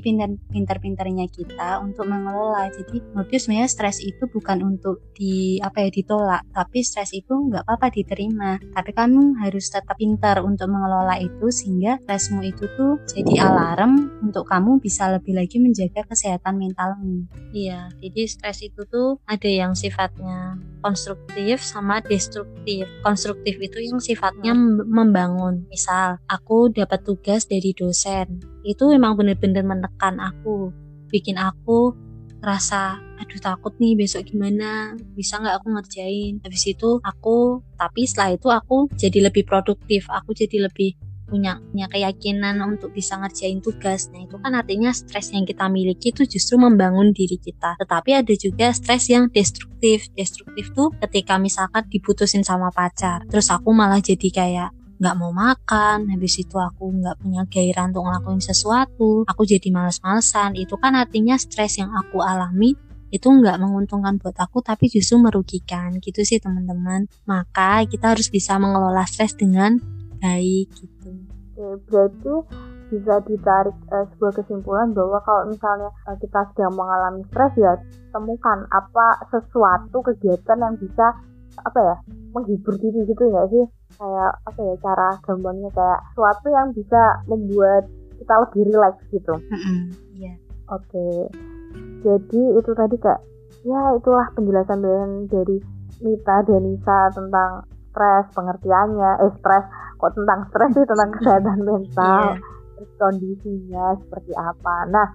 pintar-pintarnya 0.50 1.26
kita 1.33 1.83
untuk 1.83 2.07
mengelola 2.07 2.71
jadi 2.71 3.02
menurutku 3.12 3.37
sebenarnya 3.37 3.69
stres 3.69 3.99
itu 4.00 4.29
bukan 4.31 4.62
untuk 4.62 5.02
di 5.17 5.59
apa 5.61 5.87
ya 5.87 5.90
ditolak 5.90 6.43
tapi 6.55 6.85
stres 6.87 7.12
itu 7.17 7.33
nggak 7.33 7.67
apa-apa 7.67 7.90
diterima 7.93 8.57
tapi 8.76 8.90
kamu 8.95 9.40
harus 9.43 9.69
tetap 9.69 9.99
pintar 9.99 10.40
untuk 10.45 10.71
mengelola 10.71 11.19
itu 11.19 11.50
sehingga 11.50 11.99
stresmu 12.05 12.40
itu 12.47 12.64
tuh 12.79 13.00
jadi 13.09 13.50
alarm 13.50 14.23
untuk 14.23 14.47
kamu 14.47 14.79
bisa 14.79 15.11
lebih 15.11 15.37
lagi 15.37 15.57
menjaga 15.59 16.07
kesehatan 16.07 16.59
mentalmu. 16.61 17.26
Iya, 17.55 17.90
jadi 17.99 18.23
stres 18.26 18.62
itu 18.62 18.83
tuh 18.87 19.19
ada 19.26 19.49
yang 19.50 19.73
sifatnya 19.75 20.59
konstruktif 20.81 21.61
sama 21.61 22.00
destruktif. 22.00 22.88
Konstruktif 23.05 23.61
itu 23.61 23.79
yang 23.81 24.00
sifatnya 24.00 24.57
membangun. 24.87 25.69
Misal, 25.69 26.19
aku 26.26 26.73
dapat 26.73 27.05
tugas 27.05 27.47
dari 27.47 27.76
dosen, 27.76 28.40
itu 28.62 28.85
memang 28.90 29.17
benar-benar 29.17 29.64
menekan 29.64 30.21
aku, 30.21 30.75
bikin 31.11 31.37
aku 31.37 31.97
rasa 32.40 32.97
aduh 33.21 33.37
takut 33.37 33.76
nih 33.76 34.00
besok 34.00 34.25
gimana 34.25 34.97
bisa 35.12 35.37
nggak 35.37 35.61
aku 35.61 35.76
ngerjain 35.76 36.40
habis 36.40 36.64
itu 36.64 36.97
aku 37.05 37.61
tapi 37.76 38.09
setelah 38.09 38.33
itu 38.33 38.49
aku 38.49 38.88
jadi 38.97 39.29
lebih 39.29 39.45
produktif 39.45 40.09
aku 40.09 40.33
jadi 40.33 40.64
lebih 40.64 40.97
punya 41.31 41.62
punya 41.71 41.87
keyakinan 41.87 42.59
untuk 42.67 42.90
bisa 42.90 43.14
ngerjain 43.14 43.62
tugas. 43.62 44.11
Nah, 44.11 44.26
itu 44.26 44.35
kan 44.43 44.50
artinya 44.59 44.90
stres 44.90 45.31
yang 45.31 45.47
kita 45.47 45.71
miliki 45.71 46.11
itu 46.11 46.26
justru 46.26 46.59
membangun 46.59 47.14
diri 47.14 47.38
kita. 47.38 47.79
Tetapi 47.79 48.11
ada 48.19 48.35
juga 48.35 48.75
stres 48.75 49.07
yang 49.07 49.31
destruktif. 49.31 50.11
Destruktif 50.19 50.75
tuh 50.75 50.90
ketika 50.99 51.38
misalkan 51.38 51.87
diputusin 51.87 52.43
sama 52.43 52.75
pacar, 52.75 53.23
terus 53.31 53.47
aku 53.55 53.71
malah 53.71 54.02
jadi 54.02 54.29
kayak 54.29 54.75
nggak 55.00 55.16
mau 55.16 55.33
makan, 55.33 56.12
habis 56.12 56.37
itu 56.37 56.61
aku 56.61 56.92
nggak 56.92 57.16
punya 57.25 57.42
gairah 57.49 57.88
untuk 57.88 58.04
ngelakuin 58.04 58.45
sesuatu, 58.45 59.25
aku 59.25 59.42
jadi 59.49 59.73
males-malesan. 59.73 60.61
Itu 60.61 60.76
kan 60.76 60.92
artinya 60.92 61.40
stres 61.40 61.80
yang 61.80 61.90
aku 61.97 62.21
alami 62.21 62.76
itu 63.11 63.26
nggak 63.26 63.59
menguntungkan 63.59 64.23
buat 64.23 64.38
aku 64.38 64.62
tapi 64.62 64.87
justru 64.87 65.19
merugikan 65.19 65.99
gitu 65.99 66.23
sih 66.23 66.38
teman-teman 66.38 67.11
maka 67.26 67.83
kita 67.83 68.14
harus 68.14 68.30
bisa 68.30 68.54
mengelola 68.54 69.02
stres 69.02 69.35
dengan 69.35 69.83
baik 70.23 70.71
gitu. 70.78 71.11
Oke, 71.59 71.90
berarti 71.90 72.35
bisa 72.90 73.23
ditarik 73.23 73.76
uh, 73.95 74.07
sebuah 74.14 74.33
kesimpulan 74.42 74.90
bahwa 74.90 75.19
kalau 75.23 75.47
misalnya 75.47 75.90
uh, 76.07 76.16
kita 76.19 76.50
sedang 76.54 76.75
mengalami 76.75 77.23
stres 77.30 77.54
ya 77.59 77.78
temukan 78.11 78.66
apa 78.75 79.26
sesuatu 79.30 80.02
kegiatan 80.02 80.59
yang 80.59 80.75
bisa 80.78 81.14
apa 81.64 81.79
ya 81.79 81.97
menghibur 82.35 82.75
diri 82.79 83.07
gitu 83.09 83.25
ya 83.31 83.43
sih 83.50 83.64
kayak 83.99 84.33
apa 84.47 84.61
ya 84.61 84.75
cara 84.81 85.09
gampangnya 85.26 85.71
kayak 85.75 86.00
sesuatu 86.12 86.47
yang 86.49 86.69
bisa 86.73 87.02
membuat 87.26 87.85
kita 88.21 88.35
lebih 88.47 88.62
rileks 88.69 89.02
gitu. 89.11 89.35
Iya. 90.17 90.35
Oke. 90.71 91.09
Jadi 92.05 92.40
itu 92.61 92.71
tadi 92.76 92.97
kak 93.00 93.21
ya 93.64 93.81
itulah 93.97 94.26
penjelasan 94.33 94.81
dari 95.29 95.57
Nita 96.00 96.37
dan 96.49 96.62
Nisa 96.64 97.12
tentang 97.12 97.69
stres 97.90 98.25
pengertiannya 98.33 99.11
eh 99.21 99.33
stres 99.43 99.67
kok 100.00 100.12
tentang 100.17 100.40
stres 100.49 100.71
sih 100.73 100.87
tentang 100.87 101.11
kesehatan 101.12 101.59
mental 101.69 102.38
yeah. 102.38 102.87
kondisinya 102.97 103.99
seperti 104.00 104.33
apa 104.38 104.88
nah 104.88 105.09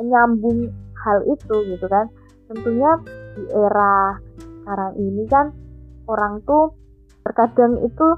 menyambung 0.00 0.70
hal 1.04 1.18
itu 1.28 1.56
gitu 1.74 1.86
kan 1.90 2.08
tentunya 2.48 2.96
di 3.36 3.44
era 3.52 4.16
sekarang 4.62 4.92
ini 4.96 5.24
kan 5.28 5.52
orang 6.10 6.42
tuh 6.42 6.74
terkadang 7.22 7.78
itu 7.86 8.08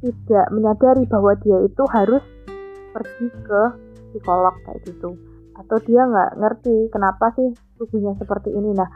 tidak 0.00 0.46
menyadari 0.52 1.04
bahwa 1.04 1.36
dia 1.44 1.58
itu 1.68 1.82
harus 1.92 2.24
pergi 2.96 3.28
ke 3.44 3.62
psikolog 4.12 4.56
kayak 4.64 4.80
gitu 4.88 5.12
atau 5.56 5.76
dia 5.84 6.04
nggak 6.04 6.30
ngerti 6.40 6.76
kenapa 6.92 7.32
sih 7.36 7.52
tubuhnya 7.76 8.16
seperti 8.16 8.52
ini 8.52 8.72
nah 8.76 8.88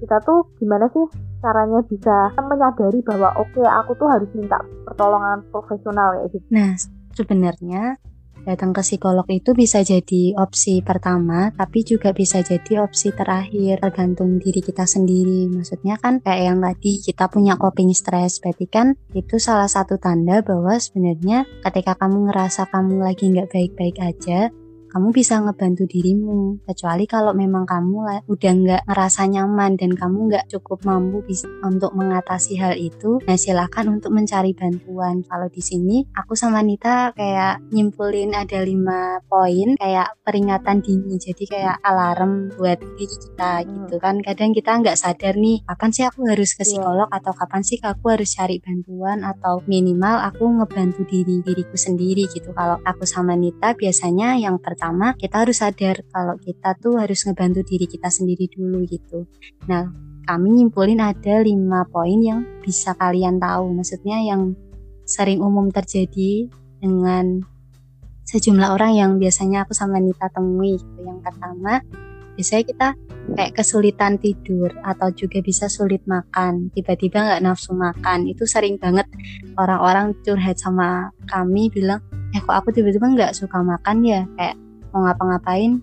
kita 0.00 0.18
tuh 0.24 0.50
gimana 0.58 0.90
sih 0.90 1.06
caranya 1.38 1.78
bisa 1.86 2.34
menyadari 2.38 2.98
bahwa 3.06 3.34
oke 3.38 3.54
okay, 3.54 3.66
aku 3.66 3.94
tuh 3.94 4.08
harus 4.10 4.30
minta 4.34 4.58
pertolongan 4.82 5.46
profesional 5.54 6.18
ya 6.18 6.26
gitu. 6.30 6.46
Nah, 6.50 6.74
sebenarnya 7.14 8.02
datang 8.42 8.74
ke 8.74 8.82
psikolog 8.82 9.26
itu 9.30 9.54
bisa 9.54 9.82
jadi 9.82 10.34
opsi 10.38 10.82
pertama, 10.82 11.50
tapi 11.54 11.86
juga 11.86 12.10
bisa 12.10 12.42
jadi 12.42 12.82
opsi 12.82 13.14
terakhir 13.14 13.78
tergantung 13.82 14.38
diri 14.42 14.58
kita 14.62 14.86
sendiri. 14.86 15.50
Maksudnya 15.50 15.98
kan 15.98 16.18
kayak 16.22 16.42
yang 16.52 16.58
tadi 16.62 17.02
kita 17.02 17.30
punya 17.30 17.54
coping 17.58 17.90
stress, 17.94 18.42
berarti 18.42 18.66
kan 18.70 18.94
itu 19.14 19.38
salah 19.38 19.70
satu 19.70 19.98
tanda 19.98 20.42
bahwa 20.42 20.78
sebenarnya 20.78 21.46
ketika 21.62 21.98
kamu 21.98 22.30
ngerasa 22.30 22.68
kamu 22.70 23.02
lagi 23.02 23.24
nggak 23.30 23.50
baik-baik 23.50 23.96
aja, 24.02 24.50
kamu 24.92 25.08
bisa 25.08 25.40
ngebantu 25.40 25.88
dirimu. 25.88 26.60
Kecuali 26.68 27.08
kalau 27.08 27.32
memang 27.32 27.64
kamu 27.64 27.96
lah, 28.04 28.20
udah 28.28 28.52
nggak 28.52 28.82
ngerasa 28.84 29.24
nyaman 29.24 29.80
dan 29.80 29.96
kamu 29.96 30.28
nggak 30.28 30.52
cukup 30.52 30.84
mampu 30.84 31.24
bisa, 31.24 31.48
untuk 31.64 31.96
mengatasi 31.96 32.60
hal 32.60 32.76
itu, 32.76 33.16
nah 33.24 33.40
silahkan 33.40 33.88
untuk 33.88 34.12
mencari 34.12 34.52
bantuan. 34.52 35.24
Kalau 35.24 35.48
di 35.48 35.64
sini 35.64 36.04
aku 36.12 36.36
sama 36.36 36.60
Nita 36.60 37.16
kayak 37.16 37.72
nyimpulin 37.72 38.36
ada 38.36 38.60
lima 38.60 39.24
poin 39.32 39.80
kayak 39.80 40.12
peringatan 40.28 40.84
dini, 40.84 41.16
jadi 41.16 41.44
kayak 41.48 41.76
alarm 41.80 42.52
buat 42.60 42.76
diri 43.00 43.16
kita 43.16 43.64
gitu 43.64 43.96
kan. 43.96 44.20
Kadang 44.20 44.52
kita 44.52 44.76
nggak 44.76 45.00
sadar 45.00 45.40
nih, 45.40 45.64
kapan 45.64 45.90
sih 45.96 46.04
aku 46.04 46.28
harus 46.28 46.52
ke 46.52 46.68
iya. 46.68 46.76
psikolog 46.76 47.08
atau 47.08 47.32
kapan 47.32 47.62
sih 47.64 47.80
aku 47.80 48.12
harus 48.12 48.36
cari 48.36 48.60
bantuan 48.60 49.24
atau 49.24 49.64
minimal 49.64 50.20
aku 50.28 50.44
ngebantu 50.60 51.08
diri 51.08 51.40
diriku 51.40 51.80
sendiri 51.80 52.28
gitu. 52.28 52.52
Kalau 52.52 52.76
aku 52.84 53.08
sama 53.08 53.32
Nita 53.32 53.72
biasanya 53.72 54.36
yang 54.36 54.60
pertama 54.60 54.81
pertama 54.82 55.14
kita 55.14 55.46
harus 55.46 55.62
sadar 55.62 56.02
kalau 56.10 56.34
kita 56.42 56.74
tuh 56.82 56.98
harus 56.98 57.22
ngebantu 57.22 57.62
diri 57.62 57.86
kita 57.86 58.10
sendiri 58.10 58.50
dulu 58.50 58.82
gitu. 58.90 59.30
Nah, 59.70 59.86
kami 60.26 60.58
nyimpulin 60.58 60.98
ada 60.98 61.38
lima 61.38 61.86
poin 61.86 62.18
yang 62.18 62.42
bisa 62.66 62.90
kalian 62.98 63.38
tahu. 63.38 63.70
Maksudnya 63.78 64.18
yang 64.26 64.58
sering 65.06 65.38
umum 65.38 65.70
terjadi 65.70 66.50
dengan 66.82 67.46
sejumlah 68.26 68.74
orang 68.74 68.98
yang 68.98 69.10
biasanya 69.22 69.62
aku 69.62 69.70
sama 69.70 70.02
Nita 70.02 70.26
temui. 70.34 70.82
Gitu. 70.82 70.98
Yang 70.98 71.30
pertama, 71.30 71.78
biasanya 72.34 72.64
kita 72.66 72.88
kayak 73.38 73.54
kesulitan 73.54 74.18
tidur 74.18 74.74
atau 74.82 75.14
juga 75.14 75.38
bisa 75.46 75.70
sulit 75.70 76.02
makan 76.10 76.74
tiba-tiba 76.74 77.22
nggak 77.22 77.42
nafsu 77.46 77.70
makan 77.70 78.26
itu 78.26 78.50
sering 78.50 78.82
banget 78.82 79.06
orang-orang 79.54 80.10
curhat 80.26 80.58
sama 80.58 81.14
kami 81.30 81.70
bilang 81.70 82.02
eh 82.34 82.42
kok 82.42 82.56
aku 82.56 82.74
tiba-tiba 82.74 83.14
nggak 83.14 83.36
suka 83.36 83.62
makan 83.62 84.02
ya 84.02 84.26
kayak 84.34 84.56
mau 84.92 85.08
ngapa-ngapain. 85.08 85.80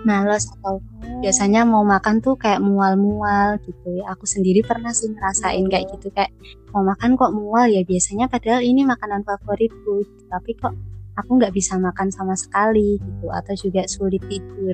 Males 0.00 0.48
atau 0.48 0.80
biasanya 1.20 1.68
mau 1.68 1.84
makan 1.84 2.24
tuh 2.24 2.32
kayak 2.32 2.64
mual-mual 2.64 3.60
gitu 3.68 4.00
ya. 4.00 4.16
Aku 4.16 4.24
sendiri 4.24 4.64
pernah 4.64 4.96
sih 4.96 5.12
ngerasain 5.12 5.60
kayak 5.68 5.92
gitu 5.92 6.08
kayak 6.08 6.32
mau 6.72 6.80
makan 6.80 7.20
kok 7.20 7.36
mual 7.36 7.68
ya. 7.68 7.84
Biasanya 7.84 8.32
padahal 8.32 8.64
ini 8.64 8.88
makanan 8.88 9.28
favoritku 9.28 10.00
tapi 10.32 10.56
kok 10.56 10.72
aku 11.20 11.36
nggak 11.36 11.52
bisa 11.52 11.76
makan 11.76 12.08
sama 12.08 12.32
sekali 12.32 12.96
gitu 12.96 13.28
atau 13.28 13.52
juga 13.52 13.84
sulit 13.84 14.24
tidur. 14.24 14.72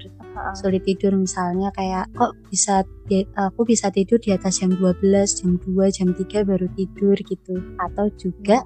Sulit 0.55 0.87
tidur 0.87 1.19
misalnya 1.19 1.75
kayak 1.75 2.07
kok 2.15 2.39
bisa 2.47 2.87
aku 3.35 3.67
bisa 3.67 3.91
tidur 3.91 4.23
di 4.23 4.31
atas 4.31 4.63
jam 4.63 4.71
12 4.79 5.03
jam 5.43 5.59
2 5.59 5.91
jam 5.91 6.09
3 6.15 6.23
baru 6.47 6.71
tidur 6.79 7.19
gitu. 7.19 7.55
Atau 7.83 8.15
juga 8.15 8.63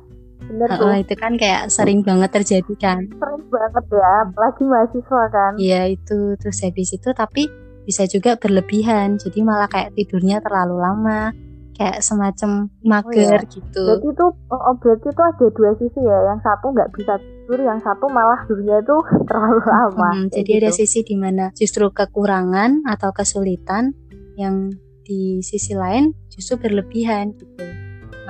Bener 0.47 0.69
tuh. 0.77 0.89
Oh, 0.89 0.97
itu 0.97 1.15
kan 1.19 1.37
kayak 1.37 1.69
sering 1.69 2.01
banget 2.01 2.31
terjadi 2.33 2.75
kan. 2.81 2.99
Sering 3.09 3.45
banget 3.51 3.85
ya, 3.93 4.13
apalagi 4.25 4.63
mahasiswa 4.65 5.23
kan. 5.29 5.53
Iya 5.61 5.81
itu 5.93 6.39
terus 6.41 6.59
habis 6.65 6.91
itu 6.97 7.09
tapi 7.13 7.49
bisa 7.85 8.07
juga 8.07 8.37
berlebihan, 8.37 9.19
jadi 9.19 9.41
malah 9.43 9.67
kayak 9.67 9.97
tidurnya 9.97 10.39
terlalu 10.45 10.79
lama, 10.79 11.35
kayak 11.75 12.05
semacam 12.05 12.69
mager 12.85 13.41
oh, 13.41 13.49
iya. 13.49 13.51
gitu. 13.51 13.83
Jadi 13.83 14.07
itu 14.15 14.27
oh, 14.53 14.61
oh, 14.69 14.75
berarti 14.79 15.09
itu 15.09 15.23
ada 15.25 15.47
dua 15.49 15.71
sisi 15.81 16.01
ya, 16.05 16.19
yang 16.31 16.41
satu 16.45 16.67
nggak 16.71 16.91
bisa 16.95 17.17
tidur, 17.19 17.59
yang 17.59 17.81
satu 17.81 18.05
malah 18.13 18.39
tidurnya 18.47 18.79
itu 18.85 18.97
terlalu 19.29 19.63
lama. 19.65 20.11
Hmm, 20.13 20.27
jadi 20.29 20.51
gitu. 20.55 20.61
ada 20.61 20.71
sisi 20.71 21.01
di 21.03 21.17
mana 21.17 21.45
justru 21.57 21.89
kekurangan 21.91 22.85
atau 22.85 23.11
kesulitan, 23.17 23.97
yang 24.39 24.71
di 25.03 25.43
sisi 25.43 25.75
lain 25.75 26.15
justru 26.31 26.55
berlebihan 26.63 27.35
gitu 27.35 27.70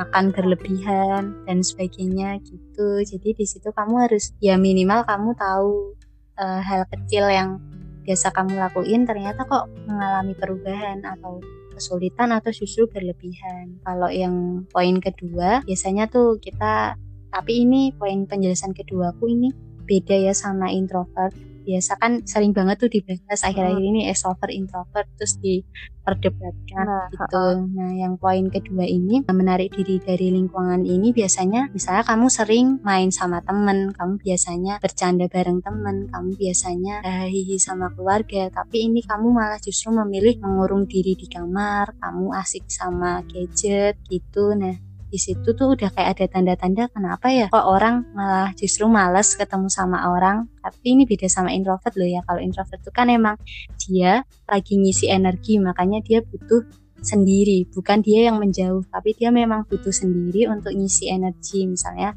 makan 0.00 0.32
berlebihan 0.32 1.36
dan 1.44 1.60
sebagainya 1.60 2.40
gitu. 2.40 3.04
Jadi 3.04 3.36
di 3.36 3.44
situ 3.44 3.68
kamu 3.68 4.08
harus 4.08 4.32
ya 4.40 4.56
minimal 4.56 5.04
kamu 5.04 5.36
tahu 5.36 5.92
uh, 6.40 6.60
hal 6.64 6.88
kecil 6.88 7.28
yang 7.28 7.60
biasa 8.08 8.32
kamu 8.32 8.56
lakuin 8.56 9.04
ternyata 9.04 9.44
kok 9.44 9.68
mengalami 9.84 10.32
perubahan 10.32 11.04
atau 11.04 11.44
kesulitan 11.76 12.32
atau 12.32 12.48
justru 12.48 12.88
berlebihan. 12.88 13.76
Kalau 13.84 14.08
yang 14.08 14.64
poin 14.72 14.96
kedua 14.98 15.60
biasanya 15.68 16.08
tuh 16.08 16.40
kita 16.40 16.96
tapi 17.30 17.68
ini 17.68 17.92
poin 17.94 18.24
penjelasan 18.24 18.72
kedua 18.72 19.12
aku 19.14 19.28
ini 19.30 19.52
beda 19.84 20.16
ya 20.16 20.34
sama 20.34 20.72
introvert 20.72 21.36
biasa 21.70 21.92
kan 22.02 22.26
sering 22.26 22.50
banget 22.50 22.82
tuh 22.82 22.90
dibahas 22.90 23.40
akhir-akhir 23.46 23.78
ini 23.78 24.10
extrovert 24.10 24.50
introvert 24.50 25.06
terus 25.14 25.38
diperdebatkan 25.38 26.86
nah, 26.86 27.06
gitu. 27.14 27.46
Nah, 27.70 27.90
yang 27.94 28.18
poin 28.18 28.50
kedua 28.50 28.82
ini 28.82 29.22
menarik 29.30 29.70
diri 29.70 30.02
dari 30.02 30.34
lingkungan 30.34 30.82
ini 30.82 31.14
biasanya 31.14 31.70
misalnya 31.70 32.02
kamu 32.02 32.26
sering 32.26 32.66
main 32.82 33.14
sama 33.14 33.38
temen, 33.46 33.94
kamu 33.94 34.18
biasanya 34.18 34.82
bercanda 34.82 35.30
bareng 35.30 35.62
temen, 35.62 36.10
kamu 36.10 36.30
biasanya 36.34 36.94
hihi 37.30 37.56
sama 37.62 37.94
keluarga, 37.94 38.50
tapi 38.50 38.90
ini 38.90 39.06
kamu 39.06 39.30
malah 39.30 39.62
justru 39.62 39.94
memilih 39.94 40.42
mengurung 40.42 40.90
diri 40.90 41.14
di 41.14 41.30
kamar, 41.30 41.94
kamu 42.02 42.34
asik 42.34 42.66
sama 42.66 43.22
gadget 43.30 43.96
gitu. 44.10 44.58
Nah, 44.58 44.89
di 45.10 45.18
situ 45.18 45.58
tuh 45.58 45.74
udah 45.74 45.90
kayak 45.90 46.14
ada 46.14 46.26
tanda-tanda 46.30 46.86
kenapa 46.94 47.34
ya 47.34 47.50
kok 47.50 47.66
orang 47.66 48.06
malah 48.14 48.54
justru 48.54 48.86
males 48.86 49.34
ketemu 49.34 49.66
sama 49.66 50.14
orang. 50.14 50.46
Tapi 50.62 50.94
ini 50.94 51.02
beda 51.02 51.26
sama 51.26 51.50
introvert 51.50 51.90
loh 51.98 52.06
ya. 52.06 52.22
Kalau 52.22 52.38
introvert 52.38 52.78
tuh 52.78 52.94
kan 52.94 53.10
emang 53.10 53.34
dia 53.82 54.22
lagi 54.46 54.78
ngisi 54.78 55.10
energi 55.10 55.58
makanya 55.58 55.98
dia 56.06 56.22
butuh 56.22 56.62
sendiri 57.02 57.66
bukan 57.74 58.06
dia 58.06 58.30
yang 58.30 58.38
menjauh. 58.38 58.86
Tapi 58.86 59.18
dia 59.18 59.34
memang 59.34 59.66
butuh 59.66 59.90
sendiri 59.90 60.46
untuk 60.46 60.70
ngisi 60.70 61.10
energi. 61.10 61.66
Misalnya 61.66 62.14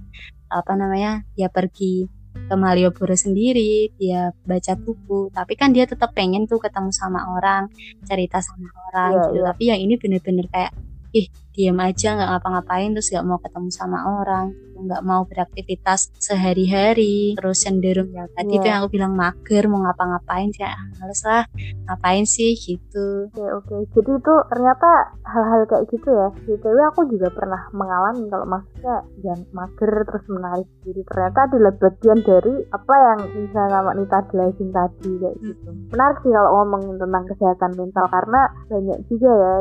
apa 0.54 0.78
namanya 0.78 1.26
dia 1.34 1.50
pergi 1.50 2.06
ke 2.34 2.54
Malioboro 2.54 3.18
sendiri 3.18 3.90
dia 3.98 4.30
baca 4.46 4.74
buku. 4.78 5.34
Tapi 5.34 5.54
kan 5.58 5.74
dia 5.74 5.90
tetap 5.90 6.14
pengen 6.14 6.46
tuh 6.46 6.62
ketemu 6.62 6.94
sama 6.94 7.26
orang 7.34 7.74
cerita 8.06 8.38
sama 8.38 8.70
orang 8.94 9.10
yeah, 9.10 9.18
gitu. 9.18 9.34
yeah. 9.42 9.46
tapi 9.50 9.64
yang 9.74 9.80
ini 9.82 9.94
bener-bener 9.98 10.46
kayak 10.54 10.72
ih 11.14 11.30
diam 11.54 11.78
aja 11.80 12.18
nggak 12.18 12.30
ngapa-ngapain 12.34 12.92
terus 12.98 13.14
nggak 13.14 13.26
mau 13.26 13.40
ketemu 13.40 13.70
sama 13.70 14.00
orang 14.22 14.52
nggak 14.84 15.04
mau 15.06 15.24
beraktivitas 15.24 16.12
sehari-hari. 16.20 17.38
Terus 17.40 17.64
cenderung 17.64 18.12
ya 18.12 18.28
tadi 18.36 18.60
yeah. 18.60 18.66
yang 18.68 18.78
aku 18.84 18.88
bilang 19.00 19.14
mager 19.16 19.64
mau 19.72 19.82
ngapa-ngapain 19.88 20.52
ya 20.60 20.76
males 21.00 21.22
lah 21.24 21.44
ngapain 21.90 22.26
sih? 22.28 22.54
Gitu. 22.58 23.32
Oke 23.32 23.40
okay, 23.40 23.50
oke. 23.50 23.66
Okay. 23.70 23.82
jadi 23.96 24.12
itu 24.20 24.34
ternyata 24.52 24.90
hal-hal 25.24 25.62
kayak 25.70 25.86
gitu 25.90 26.10
ya. 26.12 26.28
BTW 26.34 26.78
aku 26.94 27.02
juga 27.10 27.28
pernah 27.32 27.62
mengalami 27.72 28.24
kalau 28.28 28.48
maksudnya 28.48 28.96
yang 29.24 29.40
mager 29.56 29.92
terus 30.04 30.26
menarik 30.28 30.68
diri. 30.84 31.02
Ternyata 31.08 31.40
adalah 31.48 31.74
bagian 31.80 32.20
dari 32.22 32.56
apa 32.72 32.96
yang 32.96 33.20
misalnya 33.32 33.80
Nita 33.94 34.20
jelasin 34.34 34.70
tadi 34.74 35.12
kayak 35.22 35.36
gitu. 35.40 35.70
Menarik 35.94 36.18
sih 36.26 36.32
kalau 36.34 36.52
ngomongin 36.62 36.96
tentang 37.00 37.24
kesehatan 37.30 37.72
mental 37.78 38.06
karena 38.10 38.42
banyak 38.68 39.00
juga 39.08 39.32
ya 39.32 39.54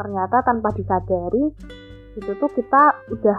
ternyata 0.00 0.40
tanpa 0.40 0.72
disadari 0.72 1.39
itu 2.18 2.30
tuh 2.36 2.50
kita 2.52 2.82
udah 3.08 3.38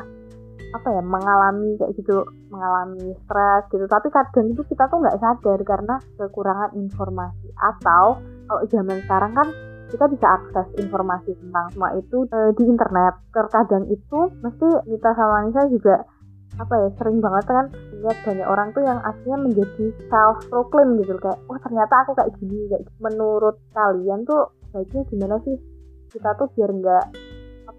apa 0.72 0.88
ya 0.88 1.04
mengalami 1.04 1.76
kayak 1.76 1.94
gitu 2.00 2.24
mengalami 2.48 3.12
stres 3.28 3.64
gitu. 3.72 3.86
Tapi 3.88 4.08
kadang 4.10 4.48
itu 4.52 4.62
kita 4.72 4.88
tuh 4.88 4.98
nggak 5.04 5.20
sadar 5.20 5.60
karena 5.68 5.96
kekurangan 6.16 6.72
informasi. 6.80 7.48
Atau 7.60 8.24
kalau 8.48 8.64
zaman 8.72 8.98
sekarang 9.04 9.32
kan 9.36 9.48
kita 9.92 10.08
bisa 10.08 10.28
akses 10.40 10.68
informasi 10.80 11.36
tentang 11.36 11.68
semua 11.76 11.92
itu 12.00 12.24
e, 12.32 12.40
di 12.56 12.64
internet. 12.64 13.20
Terkadang 13.36 13.84
itu 13.92 14.20
mesti 14.40 14.68
kita 14.88 15.10
sama 15.16 15.44
Nisa 15.44 15.68
juga 15.68 15.96
apa 16.60 16.74
ya 16.78 16.90
sering 17.00 17.24
banget 17.24 17.48
kan 17.48 17.66
lihat 18.04 18.18
banyak 18.28 18.48
orang 18.48 18.68
tuh 18.76 18.84
yang 18.84 19.00
aslinya 19.08 19.40
menjadi 19.40 19.86
self 20.08 20.40
proclaim 20.48 20.96
gitu. 21.04 21.20
Kayak 21.20 21.40
wah 21.52 21.60
ternyata 21.60 21.94
aku 22.08 22.12
kayak 22.16 22.32
gini 22.40 22.72
kayak 22.72 22.84
menurut 23.04 23.60
kalian 23.76 24.24
tuh 24.24 24.56
baiknya 24.72 25.04
gimana 25.12 25.36
sih? 25.44 25.60
Kita 26.12 26.36
tuh 26.36 26.48
biar 26.56 26.72
nggak 26.72 27.06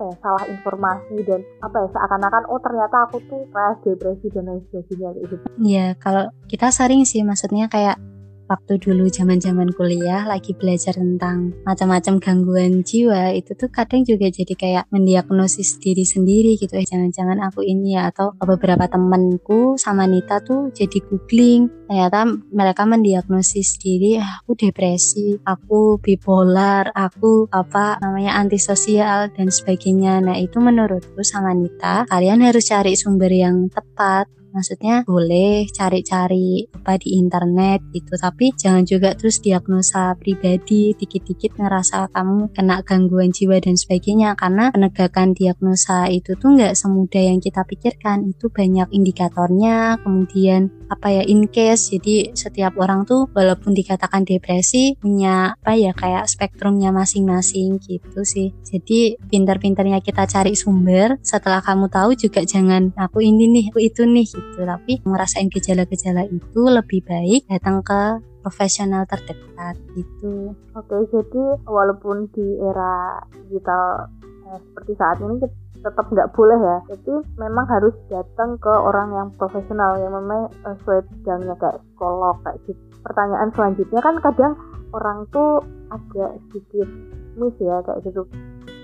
apa 0.03 0.11
ya 0.11 0.15
salah 0.19 0.45
informasi 0.51 1.17
dan 1.23 1.41
apa 1.63 1.77
ya 1.79 1.89
seakan-akan 1.95 2.45
oh 2.51 2.59
ternyata 2.59 2.97
aku 3.07 3.23
tuh 3.31 3.47
stres 3.55 3.79
depresi 3.87 4.27
dan 4.35 4.51
lain 4.51 4.63
sebagainya 4.67 5.09
gitu. 5.23 5.35
Iya 5.63 5.87
kalau 6.03 6.27
kita 6.51 6.75
sering 6.75 7.07
sih 7.07 7.23
maksudnya 7.23 7.71
kayak 7.71 8.03
waktu 8.47 8.79
dulu 8.79 9.09
zaman-zaman 9.09 9.71
kuliah 9.75 10.27
lagi 10.27 10.55
belajar 10.57 10.97
tentang 10.97 11.55
macam-macam 11.67 12.19
gangguan 12.19 12.83
jiwa 12.83 13.35
itu 13.35 13.55
tuh 13.55 13.71
kadang 13.71 14.03
juga 14.03 14.29
jadi 14.29 14.55
kayak 14.55 14.85
mendiagnosis 14.93 15.79
diri 15.79 16.03
sendiri 16.07 16.59
gitu. 16.59 16.75
Eh 16.79 16.87
jangan-jangan 16.87 17.39
aku 17.43 17.65
ini 17.65 17.99
ya 17.99 18.11
atau 18.11 18.35
beberapa 18.39 18.89
temanku 18.89 19.77
sama 19.79 20.05
Nita 20.09 20.43
tuh 20.43 20.71
jadi 20.75 20.99
googling. 21.07 21.71
Ternyata 21.87 22.25
mereka 22.51 22.83
mendiagnosis 22.89 23.77
diri 23.79 24.17
ah, 24.17 24.41
aku 24.43 24.57
depresi 24.57 25.37
aku 25.45 26.01
bipolar 26.01 26.89
aku 26.97 27.47
apa 27.53 28.01
namanya 28.01 28.41
antisosial 28.41 29.29
dan 29.35 29.53
sebagainya. 29.53 30.25
Nah 30.25 30.37
itu 30.39 30.59
menurutku 30.59 31.21
sama 31.23 31.53
Nita 31.53 32.05
kalian 32.09 32.45
harus 32.45 32.69
cari 32.69 32.97
sumber 32.97 33.31
yang 33.33 33.69
tepat 33.69 34.42
maksudnya 34.53 35.03
boleh 35.09 35.67
cari-cari 35.73 36.69
apa 36.77 37.01
di 37.01 37.19
internet 37.19 37.81
gitu 37.91 38.15
tapi 38.21 38.53
jangan 38.55 38.85
juga 38.85 39.17
terus 39.19 39.41
diagnosa 39.41 40.15
pribadi 40.21 40.93
dikit-dikit 40.95 41.59
ngerasa 41.59 42.13
kamu 42.13 42.53
kena 42.53 42.85
gangguan 42.87 43.33
jiwa 43.33 43.59
dan 43.59 43.75
sebagainya 43.75 44.37
karena 44.37 44.69
penegakan 44.71 45.33
diagnosa 45.33 46.07
itu 46.13 46.37
tuh 46.37 46.55
nggak 46.55 46.77
semudah 46.77 47.23
yang 47.23 47.41
kita 47.41 47.65
pikirkan. 47.65 48.29
Itu 48.29 48.53
banyak 48.53 48.93
indikatornya 48.93 49.99
kemudian 50.05 50.71
apa 50.93 51.09
ya 51.09 51.23
in 51.25 51.49
case 51.49 51.97
jadi 51.97 52.37
setiap 52.37 52.77
orang 52.77 53.09
tuh 53.09 53.25
walaupun 53.33 53.73
dikatakan 53.73 54.29
depresi 54.29 54.93
punya 55.01 55.57
apa 55.57 55.73
ya 55.73 55.97
kayak 55.97 56.29
spektrumnya 56.29 56.93
masing-masing 56.93 57.81
gitu 57.81 58.23
sih. 58.23 58.53
Jadi 58.61 59.17
pinter-pinternya 59.17 60.05
kita 60.05 60.29
cari 60.29 60.53
sumber 60.53 61.17
setelah 61.25 61.65
kamu 61.65 61.89
tahu 61.89 62.13
juga 62.13 62.45
jangan 62.45 62.93
aku 62.95 63.25
ini 63.25 63.49
nih 63.49 63.65
aku 63.73 63.81
itu 63.81 64.05
nih 64.05 64.29
gitu. 64.43 64.67
Tapi 64.67 64.93
ngerasain 65.07 65.49
gejala-gejala 65.49 66.27
itu 66.27 66.63
lebih 66.67 67.01
baik 67.07 67.47
datang 67.47 67.81
ke 67.87 68.19
profesional 68.43 69.07
terdekat 69.07 69.79
gitu. 69.95 70.53
Oke 70.75 70.97
jadi 71.15 71.43
walaupun 71.65 72.27
di 72.35 72.47
era 72.59 73.23
digital 73.31 74.11
eh, 74.51 74.59
seperti 74.59 74.93
saat 74.99 75.23
ini 75.23 75.39
tetap 75.83 76.07
nggak 76.09 76.31
boleh 76.35 76.59
ya. 76.59 76.79
Jadi 76.95 77.13
memang 77.39 77.67
harus 77.67 77.95
datang 78.07 78.57
ke 78.63 78.71
orang 78.71 79.11
yang 79.13 79.29
profesional 79.35 79.99
yang 79.99 80.15
memang 80.15 80.49
uh, 80.63 80.75
sesuai 80.83 81.03
bidangnya 81.11 81.55
kayak 81.59 81.83
psikolog 81.83 82.39
kayak 82.47 82.59
gitu. 82.71 82.83
Pertanyaan 83.03 83.51
selanjutnya 83.51 84.01
kan 84.01 84.15
kadang 84.23 84.55
orang 84.95 85.27
tuh 85.35 85.59
agak 85.91 86.39
sedikit 86.49 86.89
miss 87.35 87.57
ya 87.59 87.83
kayak 87.83 88.01
gitu. 88.07 88.23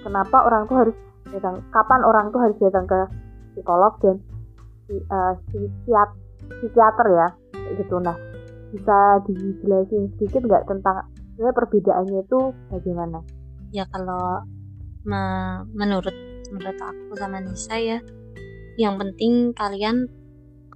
Kenapa 0.03 0.43
orang 0.43 0.67
tuh 0.67 0.77
harus 0.83 0.97
datang 1.31 1.63
kapan 1.71 2.01
orang 2.03 2.27
tuh 2.35 2.41
harus 2.43 2.57
datang 2.59 2.85
ke 2.91 2.99
psikolog 3.55 3.95
dan 4.03 4.17
uh, 4.91 5.35
psikiat, 5.49 6.11
psikiater 6.61 7.07
ya 7.13 7.29
gitu. 7.77 7.97
Nah 8.01 8.17
bisa 8.69 9.23
dijelasin 9.25 10.13
sedikit 10.17 10.45
nggak 10.45 10.65
tentang 10.69 11.09
sebenarnya 11.37 11.55
perbedaannya 11.57 12.21
itu 12.25 12.41
bagaimana? 12.73 13.19
Ya 13.73 13.85
kalau 13.89 14.45
me 15.05 15.23
menurut 15.73 16.15
menurut 16.53 16.79
aku 16.81 17.13
sama 17.17 17.41
Nisa 17.41 17.77
ya 17.77 17.99
yang 18.79 18.97
penting 18.97 19.53
kalian 19.57 20.09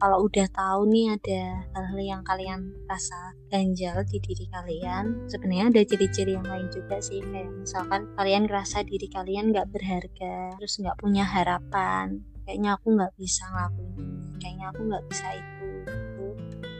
kalau 0.03 0.27
udah 0.27 0.51
tahu 0.51 0.91
nih 0.91 1.15
ada 1.15 1.63
hal-hal 1.79 2.01
yang 2.03 2.23
kalian 2.27 2.75
rasa 2.91 3.39
ganjal 3.47 4.03
di 4.03 4.19
diri 4.19 4.51
kalian 4.51 5.31
sebenarnya 5.31 5.71
ada 5.71 5.83
ciri-ciri 5.87 6.35
yang 6.35 6.43
lain 6.43 6.67
juga 6.75 6.99
sih. 6.99 7.23
Kayak 7.23 7.55
misalkan 7.55 8.11
kalian 8.19 8.51
ngerasa 8.51 8.83
diri 8.83 9.07
kalian 9.07 9.55
nggak 9.55 9.71
berharga 9.71 10.59
terus 10.59 10.75
nggak 10.83 10.99
punya 10.99 11.23
harapan 11.23 12.19
kayaknya 12.45 12.71
aku 12.77 12.87
nggak 12.95 13.13
bisa 13.19 13.45
ngelakuin 13.51 13.95
ini 13.99 14.31
kayaknya 14.39 14.67
aku 14.71 14.81
nggak 14.89 15.05
bisa 15.11 15.27
itu 15.35 15.67
gitu. 15.87 16.27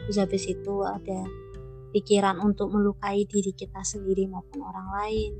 terus 0.03 0.17
habis 0.19 0.43
itu 0.47 0.73
ada 0.83 1.19
pikiran 1.93 2.35
untuk 2.41 2.73
melukai 2.73 3.23
diri 3.29 3.53
kita 3.53 3.81
sendiri 3.85 4.25
maupun 4.27 4.65
orang 4.65 4.87
lain 4.91 5.31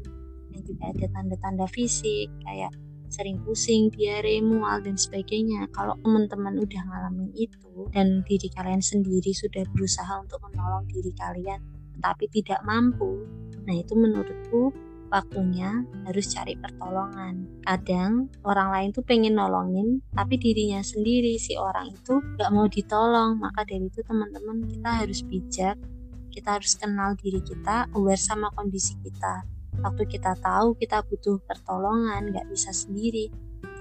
dan 0.54 0.62
juga 0.64 0.84
ada 0.94 1.06
tanda-tanda 1.10 1.66
fisik 1.66 2.30
kayak 2.46 2.72
sering 3.14 3.38
pusing, 3.46 3.94
diare, 3.94 4.42
mual 4.42 4.82
dan 4.82 4.98
sebagainya. 4.98 5.70
Kalau 5.70 5.94
teman-teman 6.02 6.58
udah 6.58 6.82
ngalamin 6.82 7.30
itu 7.38 7.86
dan 7.94 8.26
diri 8.26 8.50
kalian 8.50 8.82
sendiri 8.82 9.30
sudah 9.38 9.62
berusaha 9.70 10.18
untuk 10.18 10.42
menolong 10.50 10.90
diri 10.90 11.14
kalian 11.14 11.62
tapi 12.02 12.26
tidak 12.34 12.60
mampu, 12.66 13.22
nah 13.70 13.76
itu 13.78 13.94
menurutku 13.94 14.74
waktunya 15.14 15.86
harus 16.10 16.26
cari 16.34 16.58
pertolongan. 16.58 17.46
Kadang 17.62 18.34
orang 18.42 18.74
lain 18.74 18.90
tuh 18.90 19.06
pengen 19.06 19.38
nolongin, 19.38 20.02
tapi 20.10 20.42
dirinya 20.42 20.82
sendiri 20.82 21.38
si 21.38 21.54
orang 21.54 21.94
itu 21.94 22.18
gak 22.42 22.50
mau 22.50 22.66
ditolong. 22.66 23.38
Maka 23.38 23.62
dari 23.70 23.86
itu 23.86 24.02
teman-teman 24.02 24.66
kita 24.66 24.90
harus 25.06 25.22
bijak, 25.22 25.78
kita 26.34 26.58
harus 26.58 26.74
kenal 26.74 27.14
diri 27.14 27.46
kita, 27.46 27.86
aware 27.94 28.18
sama 28.18 28.50
kondisi 28.58 28.98
kita. 29.06 29.46
Waktu 29.86 30.10
kita 30.10 30.34
tahu 30.42 30.74
kita 30.82 31.06
butuh 31.06 31.38
pertolongan 31.46 32.30
nggak 32.30 32.46
bisa 32.50 32.70
sendiri 32.70 33.30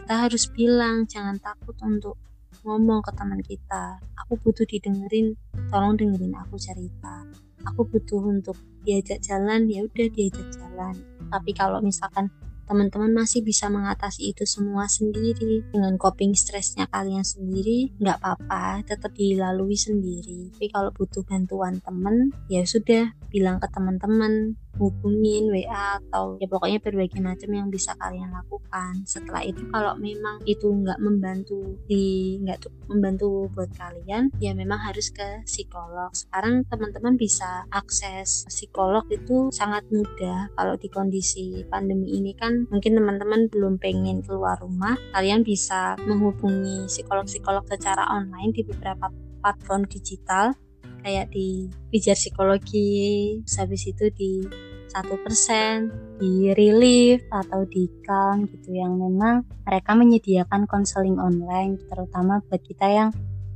kita 0.02 0.26
harus 0.26 0.50
bilang 0.50 1.06
jangan 1.06 1.38
takut 1.38 1.78
untuk 1.78 2.18
ngomong 2.66 3.06
ke 3.06 3.14
teman 3.14 3.38
kita. 3.38 4.02
Aku 4.26 4.34
butuh 4.34 4.66
didengerin 4.66 5.38
tolong 5.70 5.94
dengerin 5.94 6.34
aku 6.42 6.58
cerita. 6.58 7.22
Aku 7.70 7.86
butuh 7.86 8.18
untuk 8.18 8.58
diajak 8.82 9.22
jalan 9.22 9.70
ya 9.70 9.86
udah 9.86 10.08
diajak 10.10 10.50
jalan 10.58 10.98
tapi 11.32 11.56
kalau 11.56 11.80
misalkan 11.80 12.28
teman-teman 12.66 13.12
masih 13.12 13.44
bisa 13.44 13.68
mengatasi 13.68 14.34
itu 14.34 14.44
semua 14.48 14.86
sendiri. 14.86 15.64
Dengan 15.70 15.98
coping 16.00 16.32
stresnya 16.36 16.88
kalian 16.90 17.24
sendiri 17.24 17.94
nggak 17.98 18.18
apa-apa 18.22 18.84
tetap 18.86 19.12
dilalui 19.14 19.76
sendiri. 19.78 20.52
Tapi 20.54 20.68
kalau 20.72 20.90
butuh 20.94 21.22
bantuan 21.26 21.82
teman 21.82 22.30
ya 22.46 22.62
sudah 22.66 23.14
bilang 23.32 23.56
ke 23.58 23.68
teman-teman 23.72 24.60
hubungin 24.80 25.52
WA 25.52 26.00
atau 26.00 26.40
ya 26.40 26.48
pokoknya 26.48 26.80
berbagai 26.80 27.20
macam 27.20 27.50
yang 27.52 27.68
bisa 27.68 27.92
kalian 28.00 28.32
lakukan. 28.32 29.04
Setelah 29.04 29.44
itu 29.44 29.68
kalau 29.68 29.96
memang 30.00 30.40
itu 30.48 30.68
nggak 30.68 31.00
membantu 31.00 31.76
di 31.84 32.36
nggak 32.40 32.88
membantu 32.88 33.52
buat 33.52 33.68
kalian 33.76 34.32
ya 34.40 34.56
memang 34.56 34.80
harus 34.80 35.12
ke 35.12 35.44
psikolog. 35.44 36.12
Sekarang 36.16 36.64
teman-teman 36.68 37.20
bisa 37.20 37.68
akses 37.68 38.48
psikolog 38.48 39.04
itu 39.12 39.52
sangat 39.52 39.84
mudah. 39.92 40.48
Kalau 40.56 40.74
di 40.80 40.88
kondisi 40.88 41.64
pandemi 41.68 42.16
ini 42.16 42.32
kan 42.32 42.51
mungkin 42.68 42.98
teman-teman 42.98 43.48
belum 43.52 43.76
pengen 43.78 44.20
keluar 44.24 44.58
rumah 44.60 44.96
kalian 45.12 45.44
bisa 45.44 45.94
menghubungi 46.04 46.88
psikolog-psikolog 46.88 47.64
secara 47.68 48.06
online 48.10 48.52
di 48.54 48.62
beberapa 48.66 49.08
platform 49.42 49.88
digital 49.88 50.54
kayak 51.02 51.30
di 51.34 51.66
pijar 51.90 52.14
psikologi 52.14 53.36
habis 53.58 53.82
itu 53.90 54.06
di 54.14 54.46
satu 54.92 55.16
persen 55.24 55.88
di 56.20 56.52
relief 56.52 57.24
atau 57.32 57.64
di 57.64 57.88
calm 58.04 58.44
gitu 58.44 58.76
yang 58.76 59.00
memang 59.00 59.42
mereka 59.64 59.96
menyediakan 59.96 60.68
konseling 60.68 61.16
online 61.16 61.80
terutama 61.88 62.44
buat 62.46 62.60
kita 62.60 62.86
yang 62.86 63.10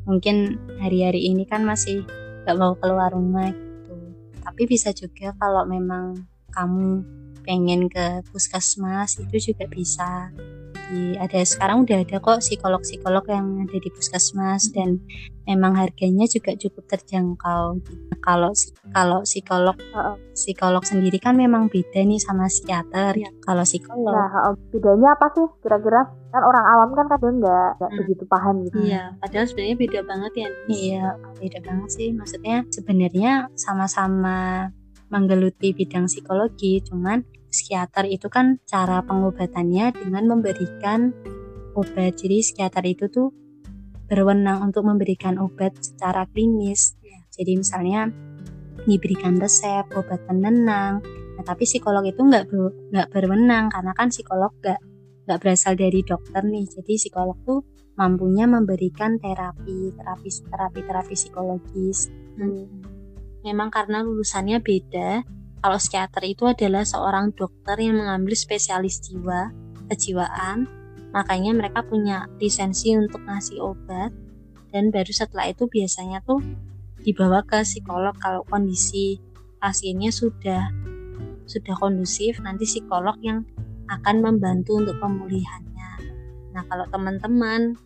mungkin 0.09 0.57
hari-hari 0.81 1.29
ini 1.29 1.45
kan 1.45 1.67
masih 1.67 2.07
gak 2.47 2.57
mau 2.57 2.73
keluar 2.79 3.11
rumah 3.13 3.51
gitu. 3.53 3.95
Tapi 4.41 4.63
bisa 4.65 4.95
juga 4.95 5.35
kalau 5.37 5.67
memang 5.67 6.15
kamu 6.55 7.03
pengen 7.47 7.87
ke 7.87 8.27
puskesmas 8.35 9.23
itu 9.23 9.55
juga 9.55 9.71
bisa 9.71 10.35
di 10.87 11.19
ada 11.19 11.43
sekarang 11.43 11.83
udah 11.83 11.99
ada 12.07 12.17
kok 12.23 12.39
psikolog-psikolog 12.43 13.25
yang 13.27 13.67
ada 13.67 13.77
di 13.79 13.91
puskesmas 13.91 14.71
dan 14.71 15.03
memang 15.47 15.75
harganya 15.75 16.27
juga 16.31 16.55
cukup 16.55 16.87
terjangkau. 16.87 17.83
Kalau 18.23 18.51
kalau 18.95 19.19
psikolog 19.27 19.77
psikolog 20.35 20.83
sendiri 20.87 21.19
kan 21.19 21.35
memang 21.35 21.67
beda 21.71 22.03
nih 22.03 22.23
sama 22.23 22.47
psikiater. 22.47 23.19
Ya. 23.19 23.31
Kalau 23.43 23.67
psikolog. 23.67 24.15
Nah, 24.15 24.55
bedanya 24.71 25.15
apa 25.19 25.27
sih 25.35 25.47
kira-kira? 25.63 26.07
Kan 26.31 26.43
orang 26.43 26.65
awam 26.67 26.91
kan 26.95 27.07
kadang 27.11 27.35
nggak 27.43 27.69
hmm. 27.83 27.97
begitu 28.03 28.25
paham 28.29 28.55
gitu. 28.67 28.77
Iya, 28.87 29.17
padahal 29.23 29.47
sebenarnya 29.49 29.77
beda 29.79 30.01
banget 30.05 30.33
ya. 30.35 30.49
Iya, 30.69 31.05
beda 31.39 31.59
banget 31.67 31.91
sih. 31.95 32.09
Maksudnya 32.15 32.57
sebenarnya 32.71 33.33
sama-sama 33.59 34.71
menggeluti 35.09 35.73
bidang 35.73 36.11
psikologi, 36.11 36.83
cuman 36.83 37.23
psikiater 37.51 38.11
itu 38.11 38.27
kan 38.29 38.59
cara 38.67 39.01
pengobatannya 39.07 39.95
dengan 39.95 40.25
memberikan 40.37 41.15
obat. 41.79 42.19
Jadi 42.19 42.43
psikiater 42.43 42.85
itu 42.85 43.07
tuh 43.09 43.31
berwenang 44.07 44.63
untuk 44.63 44.87
memberikan 44.87 45.37
obat 45.43 45.75
secara 45.83 46.27
klinis. 46.31 46.95
Ya. 47.03 47.19
Jadi 47.35 47.53
misalnya 47.59 48.11
diberikan 48.87 49.37
resep 49.37 49.89
obat 49.95 50.23
penenang. 50.25 51.03
Nah, 51.37 51.45
tapi 51.45 51.69
psikolog 51.69 52.07
itu 52.07 52.23
nggak 52.23 52.49
nggak 52.95 53.09
berwenang 53.13 53.69
karena 53.69 53.93
kan 53.93 54.09
psikolog 54.09 54.55
nggak 54.63 54.81
nggak 55.27 55.39
berasal 55.43 55.75
dari 55.75 56.01
dokter 56.07 56.43
nih. 56.47 56.65
Jadi 56.71 56.93
psikolog 56.97 57.37
tuh 57.43 57.61
mampunya 57.99 58.47
memberikan 58.47 59.19
terapi, 59.19 59.91
terapi 59.97 60.29
terapi 60.49 60.81
terapi 60.87 61.15
psikologis. 61.19 62.09
Hmm. 62.39 62.86
Memang 63.47 63.71
karena 63.71 64.03
lulusannya 64.03 64.59
beda, 64.59 65.23
kalau 65.63 65.79
psikiater 65.79 66.23
itu 66.27 66.51
adalah 66.51 66.83
seorang 66.83 67.31
dokter 67.31 67.79
yang 67.79 68.03
mengambil 68.03 68.35
spesialis 68.35 68.99
jiwa, 69.07 69.55
kejiwaan, 69.87 70.67
makanya 71.15 71.55
mereka 71.55 71.87
punya 71.87 72.27
lisensi 72.43 72.93
untuk 72.99 73.23
ngasih 73.23 73.63
obat 73.63 74.11
dan 74.75 74.91
baru 74.91 75.09
setelah 75.09 75.49
itu 75.49 75.65
biasanya 75.71 76.21
tuh 76.27 76.43
dibawa 77.01 77.41
ke 77.47 77.63
psikolog 77.63 78.13
kalau 78.19 78.43
kondisi 78.51 79.23
pasiennya 79.63 80.13
sudah 80.13 80.69
sudah 81.47 81.75
kondusif 81.79 82.43
nanti 82.43 82.67
psikolog 82.67 83.15
yang 83.23 83.47
akan 83.87 84.21
membantu 84.21 84.83
untuk 84.83 84.99
pemulihannya. 84.99 85.91
Nah 86.53 86.63
kalau 86.67 86.85
teman-teman 86.91 87.79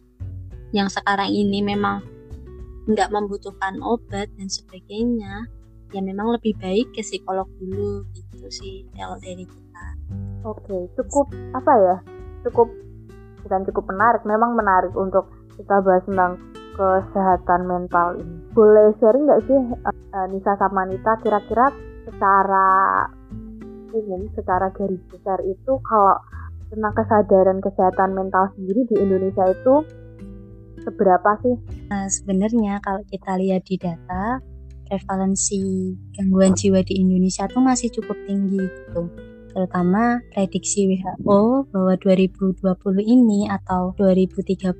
yang 0.72 0.88
sekarang 0.88 1.28
ini 1.30 1.60
memang 1.60 2.00
nggak 2.90 3.12
membutuhkan 3.14 3.78
obat 3.80 4.26
dan 4.34 4.48
sebagainya, 4.50 5.46
ya 5.94 6.00
memang 6.02 6.34
lebih 6.34 6.58
baik 6.58 6.90
ke 6.94 7.02
psikolog 7.02 7.46
dulu 7.58 8.06
gitu 8.14 8.46
sih 8.50 8.86
kalau 8.94 9.18
dari 9.22 9.46
kita. 9.46 9.86
Oke, 10.42 10.90
cukup 10.98 11.30
apa 11.54 11.72
ya? 11.78 11.96
Cukup 12.48 12.68
bukan 13.46 13.62
cukup 13.70 13.84
menarik, 13.90 14.22
memang 14.26 14.58
menarik 14.58 14.92
untuk 14.98 15.28
kita 15.54 15.76
bahas 15.84 16.04
tentang 16.08 16.40
kesehatan 16.74 17.68
mental 17.68 18.16
ini. 18.16 18.36
Boleh 18.56 18.96
sharing 18.98 19.28
nggak 19.28 19.42
sih 19.44 19.58
uh, 19.84 20.26
Nisa 20.32 20.56
sama 20.56 20.88
Nita 20.88 21.14
kira-kira 21.20 21.68
secara 22.08 22.68
umum, 23.92 24.30
secara 24.32 24.72
garis 24.72 25.02
besar 25.10 25.38
itu 25.44 25.72
kalau 25.84 26.16
tentang 26.70 26.94
kesadaran 26.94 27.58
kesehatan 27.58 28.14
mental 28.14 28.48
sendiri 28.54 28.86
di 28.86 28.96
Indonesia 29.02 29.44
itu 29.50 29.74
seberapa 30.86 31.30
sih? 31.42 31.54
Nah, 31.90 32.06
sebenarnya 32.06 32.78
kalau 32.78 33.02
kita 33.10 33.34
lihat 33.34 33.66
di 33.66 33.74
data 33.74 34.38
prevalensi 34.86 35.94
gangguan 36.14 36.54
jiwa 36.54 36.82
di 36.86 37.02
Indonesia 37.02 37.50
tuh 37.50 37.62
masih 37.62 37.90
cukup 37.90 38.14
tinggi 38.30 38.62
gitu. 38.62 39.10
Terutama 39.50 40.22
prediksi 40.30 40.86
WHO 40.86 41.66
bahwa 41.74 41.94
2020 41.98 42.62
ini 43.02 43.50
atau 43.50 43.90
2030 43.98 44.70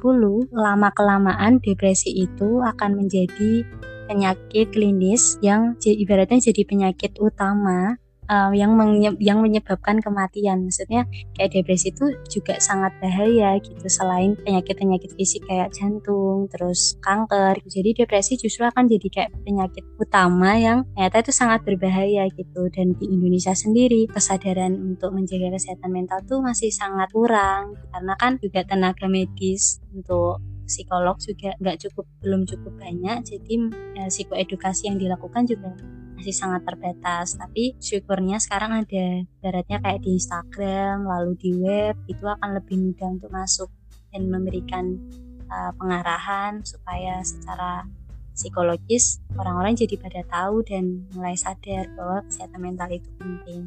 lama 0.55 0.89
kelamaan 0.95 1.59
depresi 1.59 2.15
itu 2.15 2.63
akan 2.63 3.03
menjadi 3.03 3.67
penyakit 4.07 4.71
klinis 4.71 5.39
yang 5.43 5.75
ibaratnya 5.83 6.51
jadi 6.51 6.63
penyakit 6.67 7.19
utama 7.19 7.99
uh, 8.31 8.55
yang 8.55 8.79
menye 8.79 9.11
yang 9.19 9.43
menyebabkan 9.43 9.99
kematian. 9.99 10.71
Maksudnya 10.71 11.05
kayak 11.35 11.51
depresi 11.51 11.91
itu 11.91 12.15
juga 12.31 12.57
sangat 12.63 12.95
bahaya 13.03 13.59
gitu 13.59 13.83
selain 13.91 14.39
penyakit-penyakit 14.47 15.19
fisik 15.19 15.43
kayak 15.51 15.75
jantung, 15.75 16.47
terus 16.47 16.95
kanker. 17.03 17.59
Jadi 17.67 18.07
depresi 18.07 18.39
justru 18.39 18.63
akan 18.65 18.87
jadi 18.87 19.09
kayak 19.11 19.31
penyakit 19.43 19.85
utama 19.99 20.55
yang 20.55 20.87
ternyata 20.95 21.27
itu 21.27 21.33
sangat 21.35 21.67
berbahaya 21.67 22.31
gitu. 22.31 22.71
Dan 22.71 22.95
di 22.95 23.11
Indonesia 23.11 23.53
sendiri 23.53 24.07
kesadaran 24.07 24.79
untuk 24.79 25.11
menjaga 25.11 25.59
kesehatan 25.59 25.91
mental 25.91 26.23
tuh 26.25 26.39
masih 26.41 26.71
sangat 26.71 27.11
kurang 27.11 27.75
karena 27.91 28.15
kan 28.15 28.39
juga 28.39 28.63
tenaga 28.63 29.11
medis 29.11 29.83
untuk 29.91 30.39
psikolog 30.71 31.19
juga 31.19 31.51
nggak 31.59 31.83
cukup 31.83 32.07
belum 32.23 32.47
cukup 32.47 32.79
banyak 32.79 33.27
jadi 33.27 33.55
ya, 33.99 34.05
psikoedukasi 34.07 34.87
yang 34.87 35.03
dilakukan 35.03 35.43
juga 35.51 35.75
masih 36.21 36.37
sangat 36.37 36.69
terbatas 36.69 37.33
tapi 37.41 37.73
syukurnya 37.81 38.37
sekarang 38.37 38.85
ada 38.85 39.25
baratnya 39.41 39.81
kayak 39.81 40.05
di 40.05 40.21
Instagram 40.21 41.09
lalu 41.09 41.33
di 41.41 41.51
web 41.57 41.97
itu 42.13 42.29
akan 42.29 42.61
lebih 42.61 42.77
mudah 42.77 43.09
untuk 43.09 43.33
masuk 43.33 43.73
dan 44.13 44.29
memberikan 44.29 45.01
uh, 45.49 45.73
pengarahan 45.81 46.61
supaya 46.61 47.25
secara 47.25 47.89
psikologis 48.37 49.21
orang-orang 49.37 49.77
jadi 49.77 49.97
pada 49.97 50.21
tahu 50.29 50.61
dan 50.65 51.09
mulai 51.17 51.37
sadar 51.37 51.89
bahwa 51.97 52.25
kesehatan 52.25 52.61
mental 52.61 52.89
itu 52.89 53.09
penting. 53.21 53.63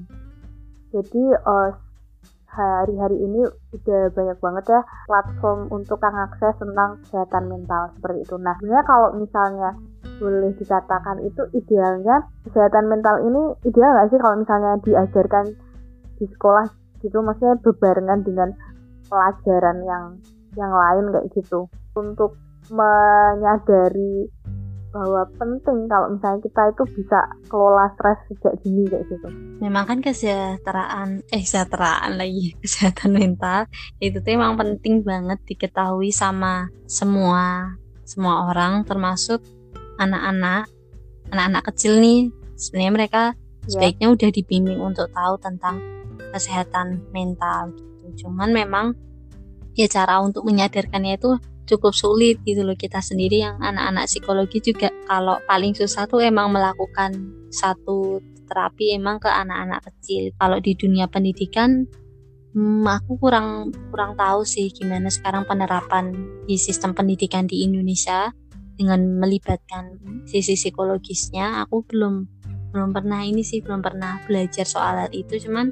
Jadi 0.90 1.24
uh, 1.46 1.72
hari-hari 2.54 3.18
ini 3.18 3.50
udah 3.74 4.02
banyak 4.14 4.38
banget 4.38 4.66
ya 4.70 4.82
platform 5.10 5.74
untuk 5.74 5.98
mengakses 6.02 6.54
tentang 6.62 7.02
kesehatan 7.06 7.50
mental 7.50 7.94
seperti 7.98 8.20
itu. 8.30 8.36
Nah, 8.38 8.54
sebenarnya 8.62 8.86
kalau 8.86 9.10
misalnya 9.18 9.70
boleh 10.24 10.56
dikatakan 10.56 11.20
itu 11.28 11.44
idealnya 11.52 12.24
kesehatan 12.48 12.88
mental 12.88 13.20
ini 13.20 13.60
ideal 13.68 13.92
nggak 13.92 14.08
sih 14.16 14.20
kalau 14.24 14.40
misalnya 14.40 14.80
diajarkan 14.80 15.46
di 16.16 16.26
sekolah 16.32 16.72
gitu 17.04 17.20
maksudnya 17.20 17.60
berbarengan 17.60 18.24
dengan 18.24 18.56
pelajaran 19.12 19.84
yang 19.84 20.04
yang 20.56 20.72
lain 20.72 21.12
kayak 21.12 21.28
gitu 21.36 21.68
untuk 22.00 22.40
menyadari 22.72 24.32
bahwa 24.94 25.26
penting 25.42 25.90
kalau 25.90 26.08
misalnya 26.14 26.40
kita 26.46 26.62
itu 26.70 26.84
bisa 27.02 27.20
kelola 27.50 27.90
stres 27.98 28.22
sejak 28.30 28.54
dini 28.62 28.86
kayak 28.86 29.10
gitu. 29.10 29.28
Memang 29.58 29.90
kan 29.90 30.00
kesejahteraan, 30.06 31.26
eh 31.34 31.42
kesejahteraan 31.42 32.14
lagi 32.14 32.54
kesehatan 32.64 33.18
mental 33.18 33.66
itu 33.98 34.22
tuh 34.22 34.32
memang 34.38 34.54
penting 34.56 35.02
banget 35.02 35.42
diketahui 35.50 36.14
sama 36.14 36.70
semua 36.86 37.74
semua 38.06 38.54
orang 38.54 38.86
termasuk 38.86 39.42
anak-anak 40.04 40.68
anak-anak 41.32 41.64
kecil 41.74 41.98
nih 42.04 42.30
sebenarnya 42.60 42.94
mereka 42.94 43.22
yeah. 43.66 43.70
sebaiknya 43.72 44.08
udah 44.12 44.30
dibimbing 44.30 44.80
untuk 44.80 45.10
tahu 45.12 45.36
tentang 45.40 45.80
kesehatan 46.34 47.02
mental 47.14 47.74
gitu. 47.78 48.28
Cuman 48.28 48.52
memang 48.52 48.98
ya 49.74 49.90
cara 49.90 50.22
untuk 50.22 50.46
menyadarkannya 50.46 51.18
itu 51.18 51.38
cukup 51.66 51.96
sulit 51.96 52.42
gitu 52.44 52.62
loh. 52.62 52.76
Kita 52.76 53.00
sendiri 53.00 53.42
yang 53.42 53.58
anak-anak 53.62 54.10
psikologi 54.10 54.60
juga 54.60 54.92
kalau 55.08 55.40
paling 55.48 55.74
susah 55.74 56.06
tuh 56.06 56.22
emang 56.22 56.52
melakukan 56.52 57.14
satu 57.54 58.20
terapi 58.50 58.94
emang 58.98 59.18
ke 59.18 59.30
anak-anak 59.32 59.82
kecil. 59.90 60.36
Kalau 60.38 60.58
di 60.60 60.76
dunia 60.76 61.08
pendidikan 61.08 61.88
Hmm, 62.54 62.86
aku 62.86 63.18
kurang 63.18 63.74
kurang 63.90 64.14
tahu 64.14 64.46
sih 64.46 64.70
gimana 64.70 65.10
sekarang 65.10 65.42
penerapan 65.50 66.14
di 66.46 66.54
sistem 66.54 66.94
pendidikan 66.94 67.50
di 67.50 67.66
Indonesia 67.66 68.30
dengan 68.76 69.22
melibatkan 69.22 69.98
sisi 70.26 70.58
psikologisnya. 70.58 71.64
Aku 71.68 71.86
belum 71.86 72.26
belum 72.74 72.90
pernah 72.90 73.22
ini 73.22 73.46
sih 73.46 73.62
belum 73.62 73.86
pernah 73.86 74.18
belajar 74.26 74.66
soal 74.66 75.06
hal 75.06 75.12
itu. 75.14 75.38
Cuman 75.38 75.70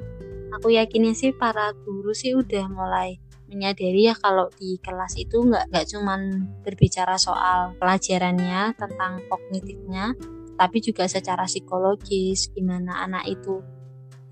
aku 0.54 0.70
yakinnya 0.74 1.12
sih 1.16 1.34
para 1.34 1.74
guru 1.82 2.14
sih 2.14 2.36
udah 2.38 2.70
mulai 2.70 3.18
menyadari 3.52 4.08
ya 4.08 4.16
kalau 4.16 4.48
di 4.56 4.80
kelas 4.80 5.20
itu 5.20 5.44
nggak 5.44 5.68
nggak 5.68 5.86
cuman 5.92 6.20
berbicara 6.64 7.20
soal 7.20 7.76
pelajarannya 7.76 8.72
tentang 8.80 9.20
kognitifnya, 9.28 10.16
tapi 10.56 10.80
juga 10.80 11.04
secara 11.04 11.44
psikologis 11.44 12.48
gimana 12.56 13.04
anak 13.04 13.28
itu 13.28 13.60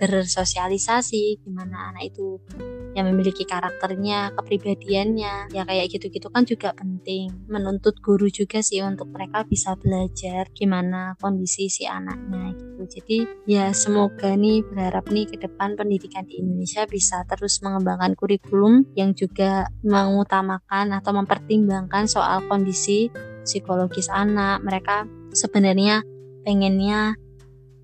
bersosialisasi 0.01 1.45
gimana 1.45 1.93
anak 1.93 2.17
itu 2.17 2.41
yang 2.97 3.07
memiliki 3.13 3.47
karakternya 3.47 4.35
kepribadiannya 4.35 5.55
ya 5.55 5.63
kayak 5.63 5.87
gitu-gitu 5.93 6.27
kan 6.33 6.43
juga 6.43 6.75
penting. 6.75 7.31
Menuntut 7.47 8.01
guru 8.03 8.27
juga 8.33 8.65
sih 8.65 8.83
untuk 8.83 9.13
mereka 9.15 9.47
bisa 9.47 9.79
belajar 9.79 10.51
gimana 10.57 11.15
kondisi 11.21 11.71
si 11.71 11.87
anaknya 11.87 12.57
gitu. 12.57 12.83
Jadi 12.91 13.19
ya 13.47 13.71
semoga 13.71 14.35
nih 14.35 14.67
berharap 14.67 15.07
nih 15.13 15.31
ke 15.31 15.37
depan 15.39 15.79
pendidikan 15.79 16.27
di 16.27 16.43
Indonesia 16.43 16.89
bisa 16.89 17.23
terus 17.31 17.63
mengembangkan 17.63 18.19
kurikulum 18.19 18.89
yang 18.99 19.15
juga 19.15 19.71
mengutamakan 19.87 20.97
atau 20.97 21.13
mempertimbangkan 21.15 22.11
soal 22.11 22.43
kondisi 22.51 23.13
psikologis 23.47 24.11
anak. 24.11 24.65
Mereka 24.67 25.07
sebenarnya 25.31 26.03
pengennya 26.43 27.15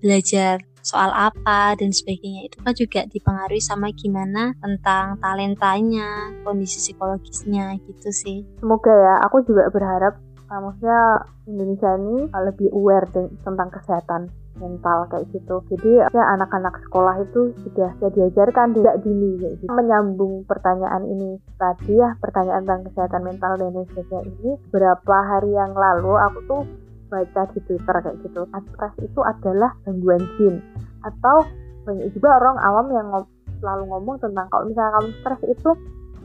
belajar 0.03 0.66
soal 0.87 1.11
apa 1.11 1.75
dan 1.75 1.91
sebagainya 1.91 2.47
itu 2.47 2.57
kan 2.63 2.71
juga 2.71 3.03
dipengaruhi 3.11 3.59
sama 3.59 3.91
gimana 3.91 4.55
tentang 4.63 5.19
talentanya, 5.19 6.31
kondisi 6.47 6.79
psikologisnya 6.79 7.75
gitu 7.83 8.09
sih. 8.15 8.47
Semoga 8.63 8.95
ya, 8.95 9.13
aku 9.27 9.43
juga 9.43 9.67
berharap 9.67 10.15
uh, 10.47 10.61
maksudnya 10.63 11.27
Indonesia 11.43 11.91
ini 11.99 12.17
lebih 12.31 12.71
aware 12.71 13.07
tentang 13.43 13.67
kesehatan 13.67 14.31
mental 14.57 15.05
kayak 15.13 15.29
gitu. 15.35 15.61
Jadi 15.69 16.01
ya 16.01 16.23
anak-anak 16.33 16.81
sekolah 16.89 17.21
itu 17.21 17.53
sudah 17.61 17.93
ya 18.01 18.09
diajarkan 18.09 18.73
tidak 18.73 18.95
dini 19.05 19.37
kayak 19.37 19.55
gitu. 19.61 19.69
Menyambung 19.69 20.43
pertanyaan 20.49 21.05
ini 21.05 21.37
tadi 21.61 21.93
ya 21.93 22.17
pertanyaan 22.17 22.65
tentang 22.65 22.83
kesehatan 22.89 23.21
mental 23.21 23.53
dan 23.61 23.85
sebagainya 23.93 24.21
ini 24.33 24.51
beberapa 24.69 25.15
hari 25.21 25.51
yang 25.53 25.77
lalu 25.77 26.13
aku 26.17 26.39
tuh 26.49 26.61
baca 27.07 27.41
di 27.55 27.59
Twitter 27.65 27.95
kayak 28.03 28.17
gitu. 28.23 28.41
Stres 28.47 28.93
itu 29.01 29.19
adalah 29.23 29.71
gangguan 29.83 30.21
jin. 30.37 30.61
Atau 31.03 31.47
banyak 31.87 32.11
juga 32.15 32.35
orang 32.39 32.57
awam 32.59 32.87
yang 32.91 33.07
ngom 33.11 33.25
selalu 33.57 33.83
ngomong 33.89 34.15
tentang 34.21 34.45
kalau 34.53 34.69
misalnya 34.69 34.91
kamu 35.01 35.09
stres 35.23 35.41
itu 35.49 35.69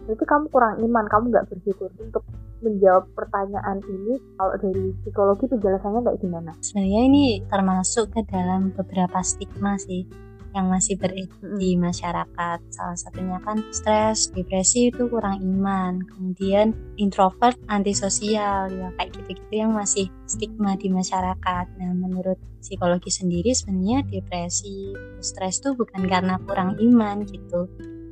berarti 0.02 0.24
kamu 0.26 0.44
kurang 0.50 0.74
iman 0.82 1.04
kamu 1.08 1.24
nggak 1.32 1.46
bersyukur. 1.48 1.88
Untuk 1.96 2.24
menjawab 2.62 3.10
pertanyaan 3.18 3.82
ini 3.90 4.14
kalau 4.38 4.54
dari 4.58 4.94
psikologi 5.02 5.44
penjelasannya 5.50 6.00
kayak 6.06 6.20
gimana? 6.22 6.50
Sebenarnya 6.62 7.00
ini 7.10 7.24
termasuk 7.50 8.14
ke 8.14 8.22
dalam 8.30 8.70
beberapa 8.70 9.18
stigma 9.22 9.74
sih 9.78 10.06
yang 10.52 10.68
masih 10.68 11.00
beredar 11.00 11.32
di 11.56 11.74
masyarakat. 11.80 12.58
Salah 12.68 12.98
satunya 12.98 13.40
kan 13.40 13.64
stres, 13.72 14.28
depresi 14.36 14.92
itu 14.92 15.08
kurang 15.08 15.40
iman, 15.40 16.04
kemudian 16.04 16.76
introvert, 17.00 17.56
antisosial, 17.72 18.68
ya 18.68 18.88
kayak 19.00 19.16
gitu-gitu 19.16 19.52
yang 19.52 19.72
masih 19.72 20.12
stigma 20.28 20.76
di 20.76 20.92
masyarakat. 20.92 21.64
Nah, 21.80 21.92
menurut 21.96 22.36
psikologi 22.60 23.08
sendiri 23.08 23.56
sebenarnya 23.56 24.04
depresi, 24.06 24.92
stres 25.24 25.64
itu 25.64 25.72
bukan 25.72 26.04
karena 26.04 26.36
kurang 26.44 26.76
iman 26.76 27.24
gitu. 27.24 27.66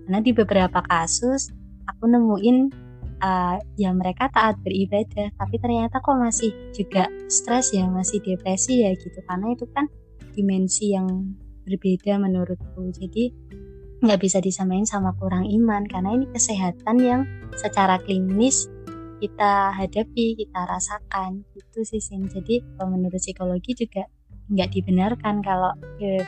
Karena 0.08 0.18
di 0.24 0.32
beberapa 0.32 0.80
kasus 0.80 1.52
aku 1.86 2.08
nemuin 2.08 2.56
uh, 3.20 3.56
ya 3.76 3.92
mereka 3.92 4.32
taat 4.32 4.56
beribadah, 4.64 5.28
tapi 5.36 5.60
ternyata 5.60 6.00
kok 6.00 6.16
masih 6.16 6.50
juga 6.72 7.06
stres 7.28 7.76
ya, 7.76 7.84
masih 7.86 8.18
depresi 8.24 8.82
ya 8.82 8.96
gitu. 8.96 9.20
Karena 9.28 9.52
itu 9.52 9.68
kan 9.70 9.86
dimensi 10.32 10.96
yang 10.96 11.06
berbeda 11.64 12.20
menurutku. 12.20 12.90
Jadi 12.92 13.32
nggak 14.00 14.20
bisa 14.20 14.40
disamain 14.40 14.88
sama 14.88 15.12
kurang 15.20 15.44
iman 15.44 15.84
karena 15.84 16.16
ini 16.16 16.26
kesehatan 16.32 16.96
yang 17.00 17.22
secara 17.52 18.00
klinis 18.00 18.68
kita 19.20 19.76
hadapi 19.76 20.40
kita 20.40 20.60
rasakan. 20.64 21.44
Itu 21.52 21.84
sih 21.84 22.00
Sin. 22.00 22.26
jadi 22.26 22.64
menurut 22.80 23.20
psikologi 23.20 23.76
juga 23.76 24.08
nggak 24.50 24.70
dibenarkan 24.74 25.46
kalau 25.46 25.70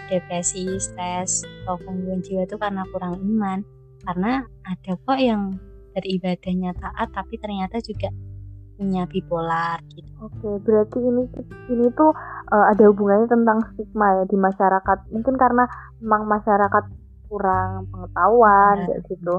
depresi 0.06 0.78
stres 0.78 1.42
atau 1.64 1.74
gangguan 1.82 2.22
jiwa 2.22 2.44
itu 2.44 2.56
karena 2.60 2.84
kurang 2.92 3.18
iman. 3.18 3.64
Karena 4.02 4.44
ada 4.68 4.92
kok 4.98 5.18
yang 5.18 5.56
beribadahnya 5.92 6.72
taat 6.76 7.08
tapi 7.12 7.36
ternyata 7.36 7.80
juga 7.84 8.08
punya 8.82 9.02
bipolar 9.06 9.78
gitu. 9.94 10.10
Oke, 10.26 10.50
berarti 10.66 10.98
ini 10.98 11.22
ini 11.70 11.86
tuh 11.94 12.10
uh, 12.50 12.66
ada 12.74 12.90
hubungannya 12.90 13.30
tentang 13.30 13.62
stigma 13.72 14.18
ya 14.18 14.24
di 14.26 14.34
masyarakat. 14.34 14.98
Mungkin 15.14 15.34
karena 15.38 15.64
memang 16.02 16.26
masyarakat 16.26 16.84
kurang 17.30 17.86
pengetahuan 17.94 18.74
ya. 18.82 18.86
kayak 18.90 19.00
gitu. 19.06 19.34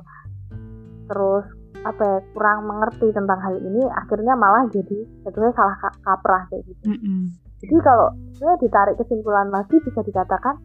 Terus 1.11 1.45
apa 1.83 1.99
ya 1.99 2.17
kurang 2.31 2.63
mengerti 2.63 3.11
tentang 3.11 3.39
hal 3.43 3.59
ini 3.59 3.83
akhirnya 3.91 4.39
malah 4.39 4.63
jadi 4.71 5.03
sebetulnya 5.19 5.51
salah 5.51 5.75
kaprah 5.99 6.47
kayak 6.47 6.63
gitu. 6.63 6.95
Mm 6.95 6.99
-hmm. 7.03 7.21
Jadi 7.63 7.77
kalau 7.83 8.07
saya 8.39 8.55
ditarik 8.63 8.95
kesimpulan 8.95 9.51
lagi 9.51 9.75
bisa 9.83 9.99
dikatakan 9.99 10.55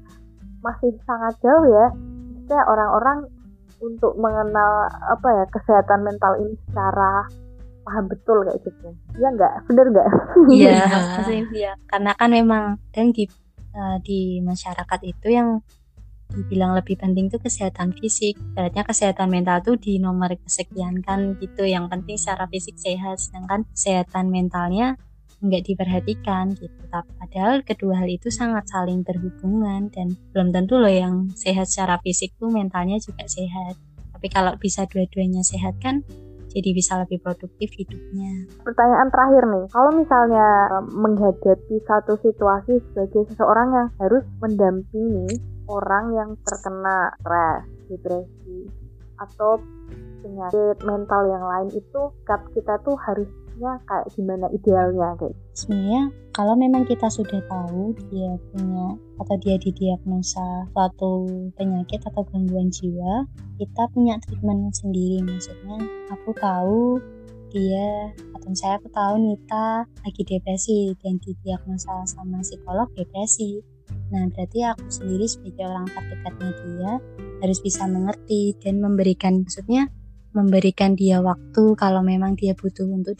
masih 0.62 0.94
sangat 1.06 1.34
jauh 1.42 1.66
ya. 1.66 1.90
Maksudnya 1.94 2.62
orang-orang 2.70 3.18
untuk 3.78 4.18
mengenal 4.18 4.90
apa 4.90 5.28
ya 5.30 5.44
kesehatan 5.54 6.02
mental 6.02 6.34
ini 6.42 6.54
secara 6.66 7.26
paham 7.88 8.04
betul 8.04 8.44
kayak 8.44 8.60
gitu. 8.60 8.88
Ya 9.16 9.28
nggak? 9.32 9.54
Bener 9.72 9.86
nggak? 9.88 10.08
Iya. 10.52 10.76
Ya 11.56 11.72
karena 11.88 12.12
kan 12.12 12.28
memang 12.28 12.76
dan 12.92 13.16
di 13.16 13.24
uh, 13.72 13.96
di 14.04 14.44
masyarakat 14.44 15.00
itu 15.08 15.32
yang 15.32 15.64
dibilang 16.28 16.76
lebih 16.76 17.00
penting 17.00 17.32
itu 17.32 17.40
kesehatan 17.40 17.96
fisik. 17.96 18.36
Berarti 18.52 18.84
kesehatan 18.84 19.32
mental 19.32 19.64
tuh 19.64 19.80
di 19.80 19.96
nomor 19.96 20.36
kesekian 20.36 21.00
kan 21.00 21.40
gitu. 21.40 21.64
Yang 21.64 21.88
penting 21.88 22.16
secara 22.20 22.44
fisik 22.52 22.76
sehat 22.76 23.16
sedangkan 23.16 23.64
kesehatan 23.72 24.28
mentalnya 24.28 25.00
nggak 25.40 25.64
diperhatikan 25.64 26.52
gitu. 26.58 26.80
Tapi 26.92 27.10
padahal 27.16 27.64
kedua 27.64 28.04
hal 28.04 28.08
itu 28.10 28.28
sangat 28.28 28.68
saling 28.68 29.06
berhubungan 29.06 29.88
dan 29.88 30.18
belum 30.34 30.52
tentu 30.52 30.76
loh 30.76 30.90
yang 30.90 31.30
sehat 31.32 31.70
secara 31.70 31.96
fisik 32.02 32.34
tuh 32.36 32.52
mentalnya 32.52 33.00
juga 33.00 33.24
sehat. 33.24 33.78
Tapi 34.12 34.26
kalau 34.34 34.58
bisa 34.58 34.84
dua-duanya 34.90 35.46
sehat 35.46 35.78
kan 35.78 36.02
jadi 36.58 36.70
bisa 36.74 36.98
lebih 37.06 37.22
produktif 37.22 37.70
hidupnya. 37.78 38.50
Pertanyaan 38.66 39.08
terakhir 39.14 39.42
nih, 39.46 39.64
kalau 39.70 39.90
misalnya 39.94 40.46
menghadapi 40.90 41.76
satu 41.86 42.18
situasi 42.18 42.82
sebagai 42.90 43.30
seseorang 43.30 43.68
yang 43.70 43.88
harus 44.02 44.26
mendampingi 44.42 45.38
orang 45.70 46.10
yang 46.18 46.30
terkena 46.42 47.14
stres, 47.22 47.62
depresi, 47.86 48.58
atau 49.22 49.62
penyakit 50.22 50.76
mental 50.82 51.22
yang 51.30 51.44
lain 51.46 51.68
itu 51.74 52.02
kita 52.54 52.74
tuh 52.82 52.98
harus 53.06 53.28
sebenarnya 53.58 53.82
kayak 53.90 54.06
gimana 54.14 54.46
idealnya 54.54 55.08
kayak 55.18 55.34
sebenarnya 55.58 56.02
kalau 56.30 56.54
memang 56.54 56.86
kita 56.86 57.10
sudah 57.10 57.42
tahu 57.50 57.90
dia 58.06 58.38
punya 58.54 58.94
atau 59.18 59.34
dia 59.42 59.58
didiagnosa 59.58 60.70
suatu 60.70 61.26
penyakit 61.58 61.98
atau 62.06 62.22
gangguan 62.30 62.70
jiwa 62.70 63.26
kita 63.58 63.90
punya 63.90 64.14
treatment 64.22 64.70
sendiri. 64.70 65.18
Maksudnya 65.26 65.82
aku 66.14 66.30
tahu 66.38 67.02
dia 67.50 68.14
atau 68.38 68.54
saya 68.54 68.78
aku 68.78 68.88
tahu 68.94 69.14
Nita 69.18 69.82
lagi 70.06 70.22
depresi 70.22 70.94
dan 71.02 71.18
didiagnosa 71.18 72.06
sama 72.06 72.38
psikolog 72.46 72.86
depresi. 72.94 73.58
Nah, 74.08 74.24
berarti 74.30 74.64
aku 74.64 74.86
sendiri 74.88 75.26
sebagai 75.26 75.66
orang 75.66 75.90
terdekatnya 75.90 76.50
dia 76.64 76.90
harus 77.42 77.58
bisa 77.60 77.84
mengerti 77.90 78.54
dan 78.62 78.78
memberikan 78.80 79.42
maksudnya 79.42 79.90
memberikan 80.32 80.92
dia 80.96 81.20
waktu 81.24 81.74
kalau 81.76 82.04
memang 82.04 82.36
dia 82.36 82.52
butuh 82.52 82.86
untuk 82.88 83.16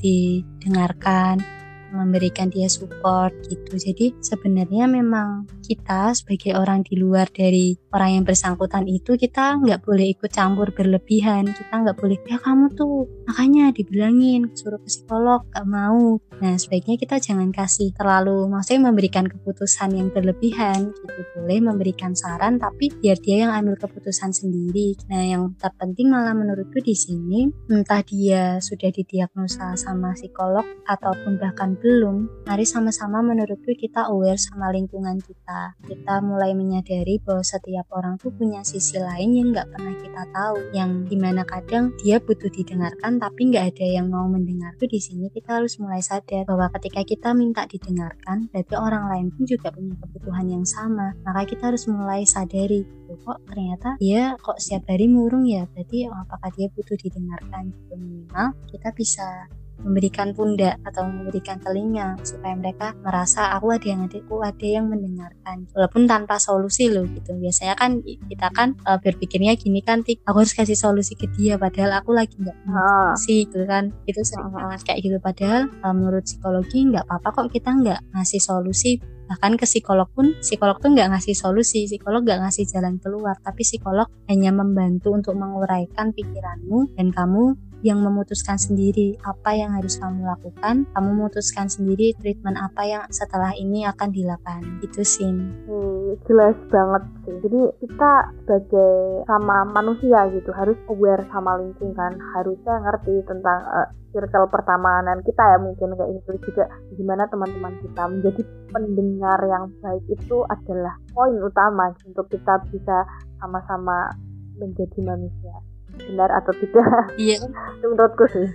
didengarkan 0.00 1.59
memberikan 1.92 2.48
dia 2.50 2.70
support 2.70 3.34
gitu. 3.46 3.76
Jadi 3.76 4.14
sebenarnya 4.22 4.86
memang 4.86 5.46
kita 5.64 6.14
sebagai 6.14 6.58
orang 6.58 6.82
di 6.82 6.98
luar 6.98 7.30
dari 7.30 7.78
orang 7.94 8.20
yang 8.20 8.24
bersangkutan 8.26 8.86
itu 8.86 9.14
kita 9.14 9.58
nggak 9.58 9.82
boleh 9.82 10.14
ikut 10.14 10.30
campur 10.30 10.70
berlebihan. 10.74 11.50
Kita 11.50 11.74
nggak 11.82 11.98
boleh 11.98 12.18
ya 12.26 12.38
kamu 12.38 12.70
tuh 12.74 13.06
makanya 13.26 13.74
dibilangin 13.74 14.50
suruh 14.54 14.78
ke 14.82 14.88
psikolog 14.90 15.42
nggak 15.50 15.66
mau. 15.66 16.18
Nah 16.40 16.54
sebaiknya 16.56 16.96
kita 16.96 17.18
jangan 17.18 17.50
kasih 17.50 17.92
terlalu 17.94 18.46
maksudnya 18.46 18.90
memberikan 18.90 19.26
keputusan 19.26 19.94
yang 19.98 20.08
berlebihan 20.10 20.94
gitu. 20.94 21.20
Boleh 21.38 21.58
memberikan 21.60 22.14
saran 22.14 22.58
tapi 22.58 22.90
biar 22.90 23.18
dia 23.18 23.46
yang 23.46 23.52
ambil 23.52 23.76
keputusan 23.78 24.30
sendiri. 24.30 24.94
Nah 25.10 25.22
yang 25.26 25.42
terpenting 25.58 26.10
malah 26.10 26.32
menurutku 26.32 26.78
di 26.82 26.94
sini 26.94 27.50
entah 27.70 28.02
dia 28.06 28.58
sudah 28.62 28.90
didiagnosa 28.92 29.74
sama 29.74 30.14
psikolog 30.14 30.64
ataupun 30.86 31.40
bahkan 31.40 31.79
belum 31.80 32.44
mari 32.44 32.68
sama-sama 32.68 33.24
menurutku 33.24 33.72
kita 33.72 34.12
aware 34.12 34.36
sama 34.36 34.68
lingkungan 34.68 35.16
kita. 35.18 35.74
Kita 35.80 36.20
mulai 36.20 36.52
menyadari 36.52 37.16
bahwa 37.24 37.40
setiap 37.40 37.88
orang 37.96 38.20
tuh 38.20 38.28
punya 38.30 38.60
sisi 38.60 39.00
lain 39.00 39.32
yang 39.32 39.56
nggak 39.56 39.72
pernah 39.72 39.96
kita 39.96 40.22
tahu 40.30 40.56
yang 40.76 41.08
di 41.08 41.16
mana 41.16 41.42
kadang 41.48 41.96
dia 42.04 42.20
butuh 42.20 42.52
didengarkan 42.52 43.16
tapi 43.16 43.48
nggak 43.48 43.74
ada 43.74 43.86
yang 43.88 44.12
mau 44.12 44.28
mendengar. 44.28 44.76
Tuh 44.76 44.86
di 44.86 45.00
sini 45.00 45.32
kita 45.32 45.58
harus 45.58 45.80
mulai 45.80 46.04
sadar 46.04 46.44
bahwa 46.44 46.68
ketika 46.76 47.00
kita 47.02 47.32
minta 47.32 47.64
didengarkan 47.64 48.52
berarti 48.52 48.74
orang 48.76 49.04
lain 49.08 49.26
pun 49.32 49.48
juga 49.48 49.72
punya 49.72 49.96
kebutuhan 49.96 50.46
yang 50.52 50.64
sama. 50.68 51.16
Maka 51.24 51.48
kita 51.48 51.72
harus 51.72 51.88
mulai 51.88 52.28
sadari 52.28 52.84
kok 53.10 53.42
ternyata 53.42 53.98
dia 53.98 54.38
kok 54.38 54.60
setiap 54.62 54.86
hari 54.92 55.10
murung 55.10 55.42
ya? 55.48 55.66
Berarti 55.72 56.06
apakah 56.06 56.50
dia 56.54 56.70
butuh 56.70 56.94
didengarkan? 56.94 57.72
Gitu 57.74 57.94
minimal 57.98 58.54
kita 58.70 58.94
bisa 58.94 59.48
memberikan 59.82 60.32
pundak 60.36 60.78
atau 60.84 61.06
memberikan 61.08 61.60
telinga 61.60 62.16
supaya 62.22 62.54
mereka 62.56 62.92
merasa 63.00 63.52
aku 63.56 63.72
ada 63.72 63.86
yang 63.86 64.06
ada, 64.06 64.18
aku 64.20 64.36
ada 64.44 64.66
yang 64.66 64.86
mendengarkan. 64.88 65.68
Walaupun 65.72 66.04
tanpa 66.06 66.36
solusi 66.36 66.92
loh 66.92 67.04
gitu. 67.08 67.36
Biasanya 67.36 67.74
kan 67.76 68.00
kita 68.04 68.48
kan 68.52 68.76
uh, 68.84 69.00
berpikirnya 69.00 69.56
gini 69.56 69.80
kan 69.80 70.04
tik 70.04 70.22
aku 70.24 70.44
harus 70.44 70.54
kasih 70.56 70.76
solusi 70.76 71.16
ke 71.16 71.28
dia 71.34 71.56
padahal 71.56 72.00
aku 72.04 72.12
lagi 72.12 72.36
nggak 72.36 72.56
ah. 72.70 73.12
sih 73.16 73.48
gitu 73.48 73.64
kan. 73.64 73.92
Itu 74.04 74.20
sering 74.24 74.52
banget 74.52 74.80
kayak 74.84 75.00
gitu. 75.04 75.16
Padahal 75.20 75.68
uh, 75.82 75.94
menurut 75.94 76.24
psikologi 76.24 76.86
nggak 76.88 77.04
apa-apa 77.08 77.28
kok 77.44 77.48
kita 77.52 77.70
nggak 77.72 78.00
ngasih 78.16 78.40
solusi. 78.40 79.00
Bahkan 79.30 79.62
ke 79.62 79.66
psikolog 79.68 80.10
pun 80.10 80.34
psikolog 80.42 80.82
tuh 80.82 80.90
nggak 80.90 81.14
ngasih 81.14 81.38
solusi. 81.38 81.86
Psikolog 81.86 82.26
nggak 82.26 82.42
ngasih 82.42 82.66
jalan 82.66 82.98
keluar. 82.98 83.38
Tapi 83.38 83.62
psikolog 83.62 84.10
hanya 84.26 84.50
membantu 84.50 85.14
untuk 85.14 85.38
menguraikan 85.38 86.10
pikiranmu 86.10 86.98
dan 86.98 87.14
kamu 87.14 87.54
yang 87.80 88.04
memutuskan 88.04 88.60
sendiri 88.60 89.16
apa 89.24 89.56
yang 89.56 89.72
harus 89.72 89.96
kamu 89.96 90.24
lakukan 90.24 90.84
kamu 90.92 91.08
memutuskan 91.16 91.66
sendiri 91.70 92.12
treatment 92.20 92.58
apa 92.60 92.82
yang 92.84 93.02
setelah 93.08 93.52
ini 93.56 93.86
akan 93.88 94.10
dilakukan. 94.12 94.62
Itu 94.84 95.02
sih. 95.06 95.28
Hmm, 95.28 96.16
jelas 96.26 96.56
banget 96.68 97.02
sih. 97.24 97.36
Jadi 97.46 97.60
kita 97.86 98.12
sebagai 98.44 99.24
sama 99.26 99.64
manusia 99.68 100.28
gitu 100.34 100.50
harus 100.52 100.76
aware 100.90 101.24
sama 101.30 101.56
lingkungan. 101.60 102.18
Harusnya 102.36 102.74
ngerti 102.84 103.14
tentang 103.24 103.60
uh, 103.64 103.88
circle 104.10 104.50
pertemanan 104.50 105.22
kita 105.22 105.42
ya 105.42 105.58
mungkin 105.62 105.94
kayak 105.94 106.10
gitu. 106.22 106.30
Juga 106.50 106.64
gimana 106.98 107.24
teman-teman 107.30 107.74
kita 107.80 108.02
menjadi 108.10 108.42
pendengar 108.70 109.40
yang 109.46 109.64
baik 109.80 110.04
itu 110.10 110.36
adalah 110.50 110.94
poin 111.14 111.36
utama 111.40 111.94
untuk 112.06 112.26
kita 112.28 112.60
bisa 112.70 113.06
sama-sama 113.40 114.12
menjadi 114.60 115.00
manusia 115.00 115.69
benar 116.08 116.30
atau 116.40 116.52
tidak? 116.56 116.86
Iya. 117.20 117.44
Menurutku 117.84 118.24
sih. 118.32 118.48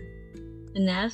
Benar 0.74 1.14